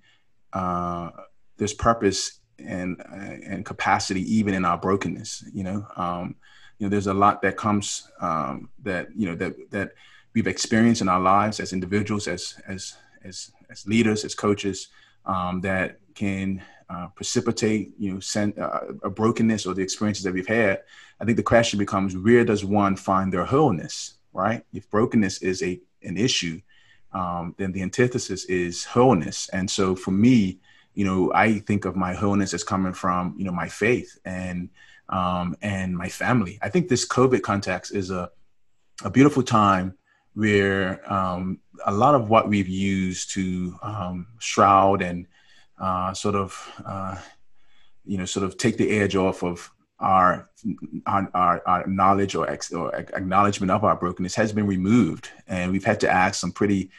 uh, 0.54 1.12
there's 1.58 1.74
purpose 1.74 2.40
and 2.60 3.00
uh, 3.02 3.36
and 3.46 3.66
capacity 3.66 4.22
even 4.36 4.54
in 4.54 4.66
our 4.66 4.78
brokenness. 4.78 5.46
You 5.54 5.64
know, 5.64 5.88
um, 5.96 6.36
you 6.78 6.86
know, 6.86 6.90
there's 6.90 7.08
a 7.08 7.14
lot 7.14 7.42
that 7.42 7.58
comes 7.58 8.10
um, 8.22 8.70
that 8.84 9.10
you 9.16 9.28
know 9.28 9.36
that 9.36 9.72
that 9.72 9.92
we've 10.34 10.48
experienced 10.48 11.02
in 11.02 11.10
our 11.10 11.20
lives 11.20 11.60
as 11.60 11.74
individuals, 11.74 12.28
as 12.28 12.56
as 12.68 12.96
as 13.24 13.52
as 13.70 13.88
leaders, 13.88 14.24
as 14.26 14.36
coaches, 14.36 14.90
um, 15.26 15.62
that 15.62 16.00
can 16.14 16.62
uh, 16.90 17.08
precipitate, 17.16 17.94
you 17.98 18.14
know, 18.14 18.20
send, 18.20 18.58
uh, 18.60 18.82
a 19.04 19.10
brokenness 19.10 19.66
or 19.66 19.74
the 19.74 19.82
experiences 19.82 20.24
that 20.24 20.34
we've 20.34 20.48
had. 20.48 20.82
I 21.20 21.26
think 21.26 21.38
the 21.38 21.44
question 21.44 21.80
becomes: 21.80 22.16
Where 22.16 22.46
does 22.46 22.64
one 22.64 22.96
find 22.96 23.34
their 23.34 23.46
wholeness? 23.46 24.16
right? 24.36 24.64
If 24.74 24.90
brokenness 24.92 25.42
is 25.42 25.64
a 25.64 25.80
an 26.04 26.18
issue, 26.18 26.62
um, 27.14 27.56
then 27.58 27.72
the 27.72 27.82
antithesis 27.82 28.46
is 28.46 28.84
wholeness. 28.84 29.50
And 29.50 29.72
so 29.72 29.96
for 29.96 30.12
me, 30.12 30.60
you 30.96 31.06
know, 31.06 31.32
I 31.34 31.60
think 31.60 31.86
of 31.86 31.96
my 31.96 32.14
wholeness 32.14 32.54
as 32.54 32.64
coming 32.64 32.94
from 32.94 33.36
you 33.38 33.46
know 33.46 33.52
my 33.52 33.68
faith 33.68 34.18
and 34.26 34.70
um, 35.10 35.56
and 35.62 35.96
my 35.96 36.10
family. 36.10 36.58
I 36.62 36.70
think 36.70 36.88
this 36.88 37.08
COVID 37.08 37.42
context 37.42 37.94
is 37.94 38.12
a 38.12 38.32
a 39.04 39.10
beautiful 39.10 39.44
time 39.44 39.98
where 40.34 41.02
um, 41.12 41.60
a 41.86 41.94
lot 41.94 42.16
of 42.16 42.30
what 42.30 42.50
we've 42.50 42.68
used 42.68 43.32
to 43.34 43.78
um, 43.82 44.28
shroud 44.40 45.02
and 45.02 45.28
uh, 45.80 46.14
sort 46.14 46.36
of 46.36 46.82
uh, 46.86 47.18
you 48.06 48.18
know 48.18 48.26
sort 48.26 48.46
of 48.46 48.58
take 48.58 48.78
the 48.78 48.90
edge 48.92 49.16
off 49.16 49.44
of 49.44 49.70
our 50.00 50.50
our, 51.06 51.62
our, 51.66 51.88
knowledge 51.88 52.36
or, 52.36 52.50
ex, 52.50 52.74
or 52.74 52.94
acknowledgement 52.96 53.72
of 53.72 53.84
our 53.84 53.96
brokenness 53.96 54.36
has 54.36 54.52
been 54.52 54.68
removed, 54.68 55.30
and 55.48 55.72
we've 55.72 55.86
had 55.86 56.00
to 56.02 56.10
ask 56.10 56.40
some 56.40 56.52
pretty, 56.52 56.90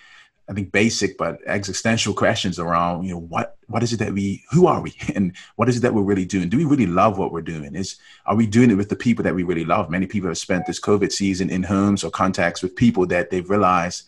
I 0.49 0.53
think, 0.53 0.71
basic 0.71 1.19
but 1.19 1.41
existential 1.47 2.15
questions 2.15 2.59
around, 2.59 3.05
you 3.05 3.11
know, 3.11 3.21
what 3.21 3.57
what 3.67 3.83
is 3.83 3.93
it 3.93 3.99
that 3.99 4.13
we, 4.13 4.45
who 4.53 4.67
are 4.67 4.81
we, 4.81 4.95
and 5.15 5.37
what 5.57 5.69
is 5.69 5.77
it 5.77 5.81
that 5.81 5.95
we're 5.95 6.03
really 6.03 6.25
doing? 6.25 6.49
Do 6.49 6.57
we 6.57 6.65
really 6.65 6.87
love 6.87 7.19
what 7.19 7.33
we're 7.33 7.43
doing? 7.43 7.75
Is 7.75 7.97
are 8.27 8.37
we 8.37 8.47
doing 8.47 8.71
it 8.71 8.77
with 8.77 8.89
the 8.89 8.97
people 8.97 9.25
that 9.25 9.35
we 9.35 9.43
really 9.43 9.65
love? 9.65 9.91
Many 9.91 10.07
people 10.07 10.29
have 10.29 10.39
spent 10.39 10.67
this 10.67 10.81
COVID 10.81 11.13
season 11.13 11.51
in 11.51 11.63
homes 11.63 12.05
or 12.05 12.11
contacts 12.11 12.63
with 12.63 12.77
people 12.77 13.07
that 13.07 13.31
they've 13.31 13.49
realized 13.49 14.05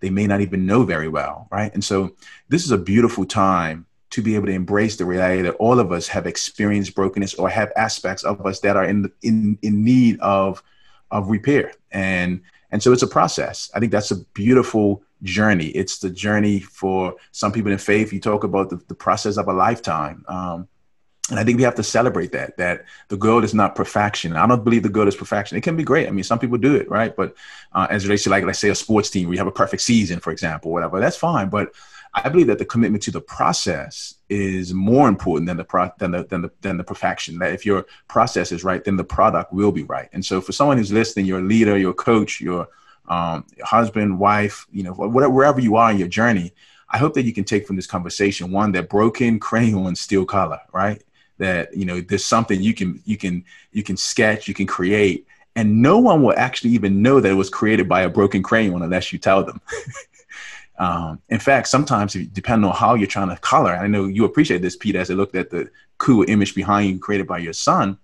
they 0.00 0.10
may 0.10 0.26
not 0.26 0.40
even 0.40 0.66
know 0.66 0.84
very 0.84 1.08
well, 1.08 1.46
right? 1.50 1.72
And 1.74 1.84
so 1.84 2.16
this 2.48 2.64
is 2.64 2.70
a 2.70 2.78
beautiful 2.78 3.24
time 3.24 3.86
to 4.10 4.22
be 4.22 4.34
able 4.34 4.46
to 4.46 4.52
embrace 4.52 4.96
the 4.96 5.04
reality 5.04 5.42
that 5.42 5.54
all 5.54 5.78
of 5.78 5.92
us 5.92 6.08
have 6.08 6.26
experienced 6.26 6.94
brokenness 6.94 7.34
or 7.34 7.48
have 7.48 7.72
aspects 7.76 8.24
of 8.24 8.44
us 8.44 8.60
that 8.60 8.76
are 8.76 8.84
in 8.84 9.10
in 9.22 9.58
in 9.62 9.84
need 9.84 10.18
of 10.20 10.62
of 11.10 11.30
repair 11.30 11.72
and 11.92 12.40
and 12.72 12.82
so 12.82 12.92
it's 12.92 13.02
a 13.02 13.06
process 13.06 13.70
i 13.74 13.78
think 13.78 13.92
that's 13.92 14.10
a 14.10 14.16
beautiful 14.34 15.02
journey 15.22 15.66
it's 15.68 15.98
the 15.98 16.10
journey 16.10 16.60
for 16.60 17.14
some 17.32 17.52
people 17.52 17.70
in 17.70 17.78
faith 17.78 18.12
you 18.12 18.20
talk 18.20 18.44
about 18.44 18.70
the, 18.70 18.76
the 18.88 18.94
process 18.94 19.36
of 19.36 19.48
a 19.48 19.52
lifetime 19.52 20.24
um, 20.28 20.68
and 21.30 21.38
I 21.38 21.44
think 21.44 21.58
we 21.58 21.62
have 21.62 21.76
to 21.76 21.82
celebrate 21.82 22.32
that, 22.32 22.56
that 22.56 22.84
the 23.08 23.16
goal 23.16 23.44
is 23.44 23.54
not 23.54 23.74
perfection. 23.74 24.36
I 24.36 24.46
don't 24.46 24.64
believe 24.64 24.82
the 24.82 24.88
goal 24.88 25.06
is 25.06 25.14
perfection. 25.14 25.56
It 25.56 25.62
can 25.62 25.76
be 25.76 25.84
great. 25.84 26.08
I 26.08 26.10
mean, 26.10 26.24
some 26.24 26.38
people 26.38 26.58
do 26.58 26.74
it, 26.74 26.90
right? 26.90 27.14
But 27.14 27.36
uh, 27.72 27.86
as 27.88 28.04
relates 28.04 28.24
to 28.24 28.30
like, 28.30 28.44
let's 28.44 28.58
say 28.58 28.70
a 28.70 28.74
sports 28.74 29.10
team 29.10 29.30
you 29.30 29.38
have 29.38 29.46
a 29.46 29.52
perfect 29.52 29.82
season, 29.82 30.18
for 30.18 30.32
example, 30.32 30.72
whatever, 30.72 30.98
that's 30.98 31.16
fine. 31.16 31.48
But 31.48 31.72
I 32.12 32.28
believe 32.28 32.48
that 32.48 32.58
the 32.58 32.64
commitment 32.64 33.04
to 33.04 33.12
the 33.12 33.20
process 33.20 34.16
is 34.28 34.74
more 34.74 35.08
important 35.08 35.46
than 35.46 35.56
the 35.56 35.64
pro- 35.64 35.92
than 35.98 36.10
the 36.10 36.24
than 36.24 36.42
the 36.42 36.50
than 36.60 36.76
the 36.76 36.84
perfection. 36.84 37.38
That 37.38 37.52
if 37.52 37.64
your 37.64 37.86
process 38.08 38.50
is 38.50 38.64
right, 38.64 38.82
then 38.82 38.96
the 38.96 39.04
product 39.04 39.52
will 39.52 39.70
be 39.70 39.84
right. 39.84 40.08
And 40.12 40.24
so, 40.24 40.40
for 40.40 40.50
someone 40.50 40.76
who's 40.76 40.92
listening, 40.92 41.26
your 41.26 41.40
leader, 41.40 41.78
your 41.78 41.94
coach, 41.94 42.40
your 42.40 42.68
um, 43.10 43.44
husband, 43.62 44.18
wife, 44.18 44.66
you 44.72 44.84
know, 44.84 44.92
whatever, 44.92 45.32
wherever 45.32 45.60
you 45.60 45.76
are 45.76 45.90
in 45.90 45.98
your 45.98 46.08
journey, 46.08 46.52
I 46.88 46.96
hope 46.96 47.12
that 47.14 47.24
you 47.24 47.32
can 47.32 47.44
take 47.44 47.66
from 47.66 47.76
this 47.76 47.86
conversation 47.86 48.52
one 48.52 48.72
that 48.72 48.88
broken 48.88 49.38
crayon 49.48 49.94
still 49.96 50.24
color, 50.24 50.60
right? 50.72 51.02
That 51.38 51.76
you 51.76 51.84
know, 51.84 52.00
there's 52.00 52.24
something 52.24 52.62
you 52.62 52.72
can 52.72 53.02
you 53.04 53.16
can 53.16 53.44
you 53.72 53.82
can 53.82 53.96
sketch, 53.96 54.46
you 54.48 54.54
can 54.54 54.66
create, 54.66 55.26
and 55.56 55.82
no 55.82 55.98
one 55.98 56.22
will 56.22 56.34
actually 56.36 56.70
even 56.70 57.02
know 57.02 57.20
that 57.20 57.30
it 57.30 57.34
was 57.34 57.50
created 57.50 57.88
by 57.88 58.02
a 58.02 58.08
broken 58.08 58.42
crayon 58.42 58.82
unless 58.82 59.12
you 59.12 59.18
tell 59.18 59.44
them. 59.44 59.60
Um, 60.80 61.20
in 61.28 61.38
fact, 61.38 61.68
sometimes 61.68 62.14
depending 62.14 62.66
on 62.66 62.74
how 62.74 62.94
you're 62.94 63.06
trying 63.06 63.28
to 63.28 63.36
color, 63.36 63.72
I 63.72 63.86
know 63.86 64.06
you 64.06 64.24
appreciate 64.24 64.62
this, 64.62 64.76
Pete, 64.76 64.96
as 64.96 65.10
I 65.10 65.14
looked 65.14 65.34
at 65.34 65.50
the 65.50 65.70
cool 65.98 66.24
image 66.26 66.54
behind 66.54 66.88
you 66.88 66.98
created 66.98 67.26
by 67.26 67.36
your 67.36 67.52
son, 67.52 67.98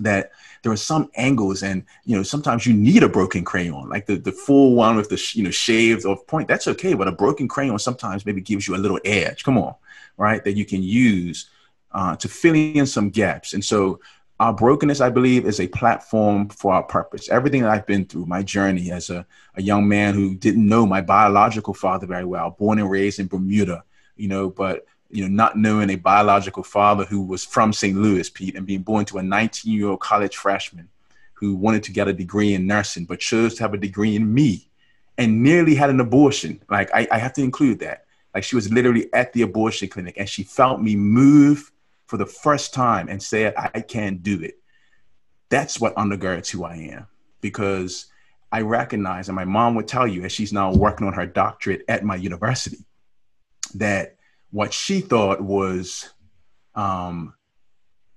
that 0.00 0.30
there 0.62 0.72
are 0.72 0.76
some 0.76 1.10
angles 1.14 1.62
and, 1.62 1.84
you 2.04 2.16
know, 2.16 2.22
sometimes 2.22 2.66
you 2.66 2.74
need 2.74 3.02
a 3.02 3.08
broken 3.08 3.44
crayon, 3.44 3.88
like 3.88 4.06
the, 4.06 4.16
the 4.16 4.32
full 4.32 4.74
one 4.74 4.96
with 4.96 5.08
the, 5.08 5.32
you 5.34 5.42
know, 5.42 5.50
shaved 5.50 6.04
off 6.04 6.26
point. 6.26 6.48
That's 6.48 6.68
okay. 6.68 6.94
But 6.94 7.08
a 7.08 7.12
broken 7.12 7.48
crayon 7.48 7.78
sometimes 7.78 8.26
maybe 8.26 8.40
gives 8.40 8.66
you 8.66 8.74
a 8.74 8.78
little 8.78 9.00
edge. 9.04 9.44
Come 9.44 9.58
on, 9.58 9.74
right? 10.16 10.42
That 10.44 10.56
you 10.56 10.64
can 10.64 10.82
use 10.82 11.50
uh, 11.92 12.16
to 12.16 12.28
fill 12.28 12.54
in 12.54 12.86
some 12.86 13.10
gaps. 13.10 13.54
And 13.54 13.64
so 13.64 14.00
our 14.38 14.52
brokenness, 14.52 15.00
I 15.00 15.08
believe, 15.08 15.46
is 15.46 15.60
a 15.60 15.68
platform 15.68 16.48
for 16.50 16.74
our 16.74 16.82
purpose. 16.82 17.28
Everything 17.30 17.62
that 17.62 17.70
I've 17.70 17.86
been 17.86 18.04
through, 18.04 18.26
my 18.26 18.42
journey 18.42 18.90
as 18.90 19.08
a, 19.08 19.26
a 19.54 19.62
young 19.62 19.88
man 19.88 20.14
who 20.14 20.34
didn't 20.34 20.68
know 20.68 20.86
my 20.86 21.00
biological 21.00 21.72
father 21.72 22.06
very 22.06 22.24
well, 22.24 22.50
born 22.50 22.78
and 22.78 22.90
raised 22.90 23.18
in 23.18 23.28
Bermuda, 23.28 23.82
you 24.16 24.28
know, 24.28 24.50
but 24.50 24.84
you 25.16 25.22
know, 25.22 25.34
not 25.34 25.56
knowing 25.56 25.88
a 25.88 25.96
biological 25.96 26.62
father 26.62 27.04
who 27.04 27.22
was 27.22 27.42
from 27.42 27.72
St. 27.72 27.96
Louis, 27.96 28.28
Pete, 28.28 28.54
and 28.54 28.66
being 28.66 28.82
born 28.82 29.06
to 29.06 29.16
a 29.16 29.22
19 29.22 29.72
year 29.72 29.88
old 29.88 30.00
college 30.00 30.36
freshman 30.36 30.90
who 31.32 31.56
wanted 31.56 31.82
to 31.84 31.92
get 31.92 32.06
a 32.06 32.12
degree 32.12 32.52
in 32.52 32.66
nursing, 32.66 33.06
but 33.06 33.18
chose 33.18 33.54
to 33.54 33.62
have 33.62 33.72
a 33.72 33.78
degree 33.78 34.14
in 34.14 34.32
me 34.32 34.68
and 35.16 35.42
nearly 35.42 35.74
had 35.74 35.88
an 35.88 36.00
abortion. 36.00 36.62
Like, 36.68 36.90
I, 36.94 37.08
I 37.10 37.16
have 37.18 37.32
to 37.34 37.42
include 37.42 37.78
that. 37.78 38.04
Like, 38.34 38.44
she 38.44 38.56
was 38.56 38.70
literally 38.70 39.12
at 39.14 39.32
the 39.32 39.40
abortion 39.40 39.88
clinic 39.88 40.16
and 40.18 40.28
she 40.28 40.42
felt 40.42 40.82
me 40.82 40.96
move 40.96 41.72
for 42.06 42.18
the 42.18 42.26
first 42.26 42.74
time 42.74 43.08
and 43.08 43.22
said, 43.22 43.54
I 43.56 43.80
can't 43.80 44.22
do 44.22 44.42
it. 44.42 44.58
That's 45.48 45.80
what 45.80 45.94
undergirds 45.96 46.50
who 46.50 46.64
I 46.64 46.74
am 46.74 47.06
because 47.40 48.06
I 48.52 48.60
recognize, 48.60 49.28
and 49.28 49.36
my 49.36 49.46
mom 49.46 49.76
would 49.76 49.88
tell 49.88 50.06
you, 50.06 50.24
as 50.24 50.32
she's 50.32 50.52
now 50.52 50.74
working 50.74 51.06
on 51.06 51.14
her 51.14 51.26
doctorate 51.26 51.84
at 51.88 52.04
my 52.04 52.16
university, 52.16 52.84
that 53.74 54.15
what 54.56 54.72
she 54.72 55.02
thought 55.02 55.38
was 55.42 56.08
um, 56.74 57.34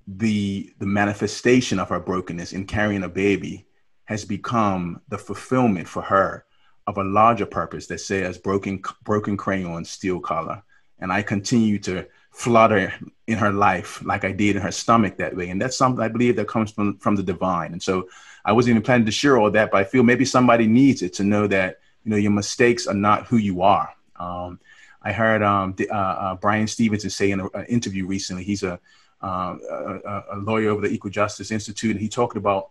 the 0.07 0.73
the 0.79 0.85
manifestation 0.85 1.79
of 1.79 1.89
her 1.89 1.99
brokenness 1.99 2.53
in 2.53 2.65
carrying 2.65 3.03
a 3.03 3.09
baby 3.09 3.67
has 4.05 4.23
become 4.23 5.01
the 5.09 5.17
fulfillment 5.17 5.85
for 5.85 6.01
her 6.01 6.45
of 6.87 6.97
a 6.97 7.03
larger 7.03 7.45
purpose 7.45 7.87
that 7.87 7.99
says 7.99 8.37
broken 8.37 8.81
broken 9.03 9.35
crayon 9.35 9.83
steel 9.83 10.17
color 10.21 10.63
and 10.99 11.11
i 11.11 11.21
continue 11.21 11.77
to 11.77 12.07
flutter 12.31 12.93
in 13.27 13.37
her 13.37 13.51
life 13.51 14.01
like 14.05 14.23
i 14.23 14.31
did 14.31 14.55
in 14.55 14.61
her 14.61 14.71
stomach 14.71 15.17
that 15.17 15.35
way. 15.35 15.49
And 15.49 15.61
that's 15.61 15.77
something 15.77 16.01
i 16.01 16.07
believe 16.07 16.37
that 16.37 16.47
comes 16.47 16.71
from 16.71 16.97
from 16.99 17.17
the 17.17 17.23
divine. 17.33 17.73
And 17.73 17.83
so 17.83 18.07
i 18.45 18.53
wasn't 18.53 18.75
even 18.75 18.83
planning 18.83 19.05
to 19.07 19.11
share 19.11 19.37
all 19.37 19.51
that 19.51 19.71
but 19.71 19.81
i 19.81 19.83
feel 19.83 20.03
maybe 20.03 20.23
somebody 20.23 20.67
needs 20.67 21.01
it 21.01 21.11
to 21.15 21.25
know 21.25 21.47
that 21.47 21.79
you 22.05 22.11
know 22.11 22.17
your 22.17 22.31
mistakes 22.31 22.87
are 22.87 22.93
not 22.93 23.27
who 23.27 23.35
you 23.35 23.61
are. 23.61 23.89
Um, 24.15 24.59
i 25.01 25.11
heard 25.11 25.41
um, 25.41 25.75
uh, 25.91 25.93
uh, 25.93 26.35
bryan 26.35 26.67
stevenson 26.67 27.09
say 27.09 27.31
in 27.31 27.39
an 27.41 27.65
interview 27.67 28.05
recently 28.05 28.43
he's 28.43 28.63
a 28.63 28.79
um, 29.21 29.59
a, 29.69 30.23
a, 30.31 30.37
lawyer 30.37 30.69
over 30.69 30.81
the 30.81 30.87
Equal 30.87 31.11
Justice 31.11 31.51
Institute, 31.51 31.91
and 31.91 31.99
he 31.99 32.07
talked 32.07 32.37
about 32.37 32.69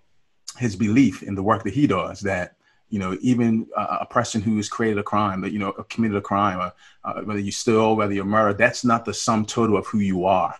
his 0.56 0.76
belief 0.76 1.22
in 1.22 1.34
the 1.34 1.42
work 1.42 1.62
that 1.64 1.74
he 1.74 1.86
does 1.86 2.20
that 2.20 2.54
you 2.88 2.98
know 2.98 3.16
even 3.20 3.66
a 3.76 4.06
person 4.06 4.40
who 4.40 4.56
has 4.56 4.68
created 4.68 4.98
a 4.98 5.02
crime 5.02 5.42
that 5.42 5.52
you 5.52 5.58
know 5.58 5.72
committed 5.90 6.16
a 6.16 6.22
crime 6.22 6.58
or, 6.58 6.72
uh, 7.04 7.20
whether 7.22 7.38
you 7.38 7.52
stole 7.52 7.94
whether 7.94 8.14
you're 8.14 8.24
murdered 8.24 8.56
that's 8.56 8.82
not 8.82 9.04
the 9.04 9.12
sum 9.12 9.44
total 9.44 9.76
of 9.76 9.86
who 9.86 9.98
you 9.98 10.24
are. 10.24 10.54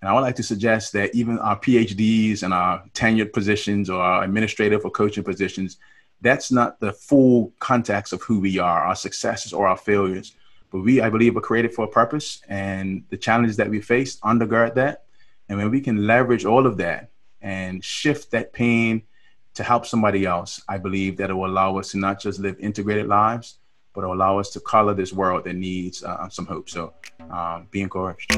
And 0.00 0.08
i 0.08 0.14
would 0.14 0.22
like 0.22 0.36
to 0.36 0.42
suggest 0.42 0.94
that 0.94 1.14
even 1.14 1.38
our 1.38 1.60
phds 1.60 2.42
and 2.42 2.54
our 2.54 2.82
tenured 2.94 3.34
positions 3.34 3.90
or 3.90 4.00
our 4.00 4.24
administrative 4.24 4.86
or 4.86 4.90
coaching 4.90 5.22
positions 5.22 5.76
that's 6.22 6.50
not 6.50 6.80
the 6.80 6.94
full 6.94 7.52
context 7.60 8.14
of 8.14 8.22
who 8.22 8.40
we 8.40 8.58
are 8.58 8.80
our 8.84 8.96
successes 8.96 9.52
or 9.52 9.68
our 9.68 9.76
failures 9.76 10.34
but 10.70 10.80
we 10.80 11.00
i 11.00 11.08
believe 11.08 11.36
are 11.36 11.40
created 11.40 11.72
for 11.74 11.84
a 11.84 11.88
purpose 11.88 12.42
and 12.48 13.04
the 13.10 13.16
challenges 13.16 13.56
that 13.56 13.68
we 13.68 13.80
face 13.80 14.16
undergird 14.20 14.74
that 14.74 15.04
and 15.48 15.58
when 15.58 15.70
we 15.70 15.80
can 15.80 16.06
leverage 16.06 16.44
all 16.44 16.66
of 16.66 16.76
that 16.78 17.10
and 17.40 17.84
shift 17.84 18.30
that 18.32 18.52
pain 18.52 19.02
to 19.54 19.62
help 19.62 19.86
somebody 19.86 20.26
else, 20.26 20.62
I 20.68 20.78
believe 20.78 21.16
that 21.16 21.30
it 21.30 21.34
will 21.34 21.46
allow 21.46 21.78
us 21.78 21.90
to 21.92 21.98
not 21.98 22.20
just 22.20 22.38
live 22.38 22.58
integrated 22.60 23.06
lives, 23.06 23.58
but 23.94 24.04
allow 24.04 24.38
us 24.38 24.50
to 24.50 24.60
color 24.60 24.92
this 24.92 25.12
world 25.12 25.44
that 25.44 25.54
needs 25.54 26.04
uh, 26.04 26.28
some 26.28 26.46
hope. 26.46 26.68
So 26.68 26.92
um, 27.30 27.66
be 27.70 27.80
encouraged. 27.80 28.30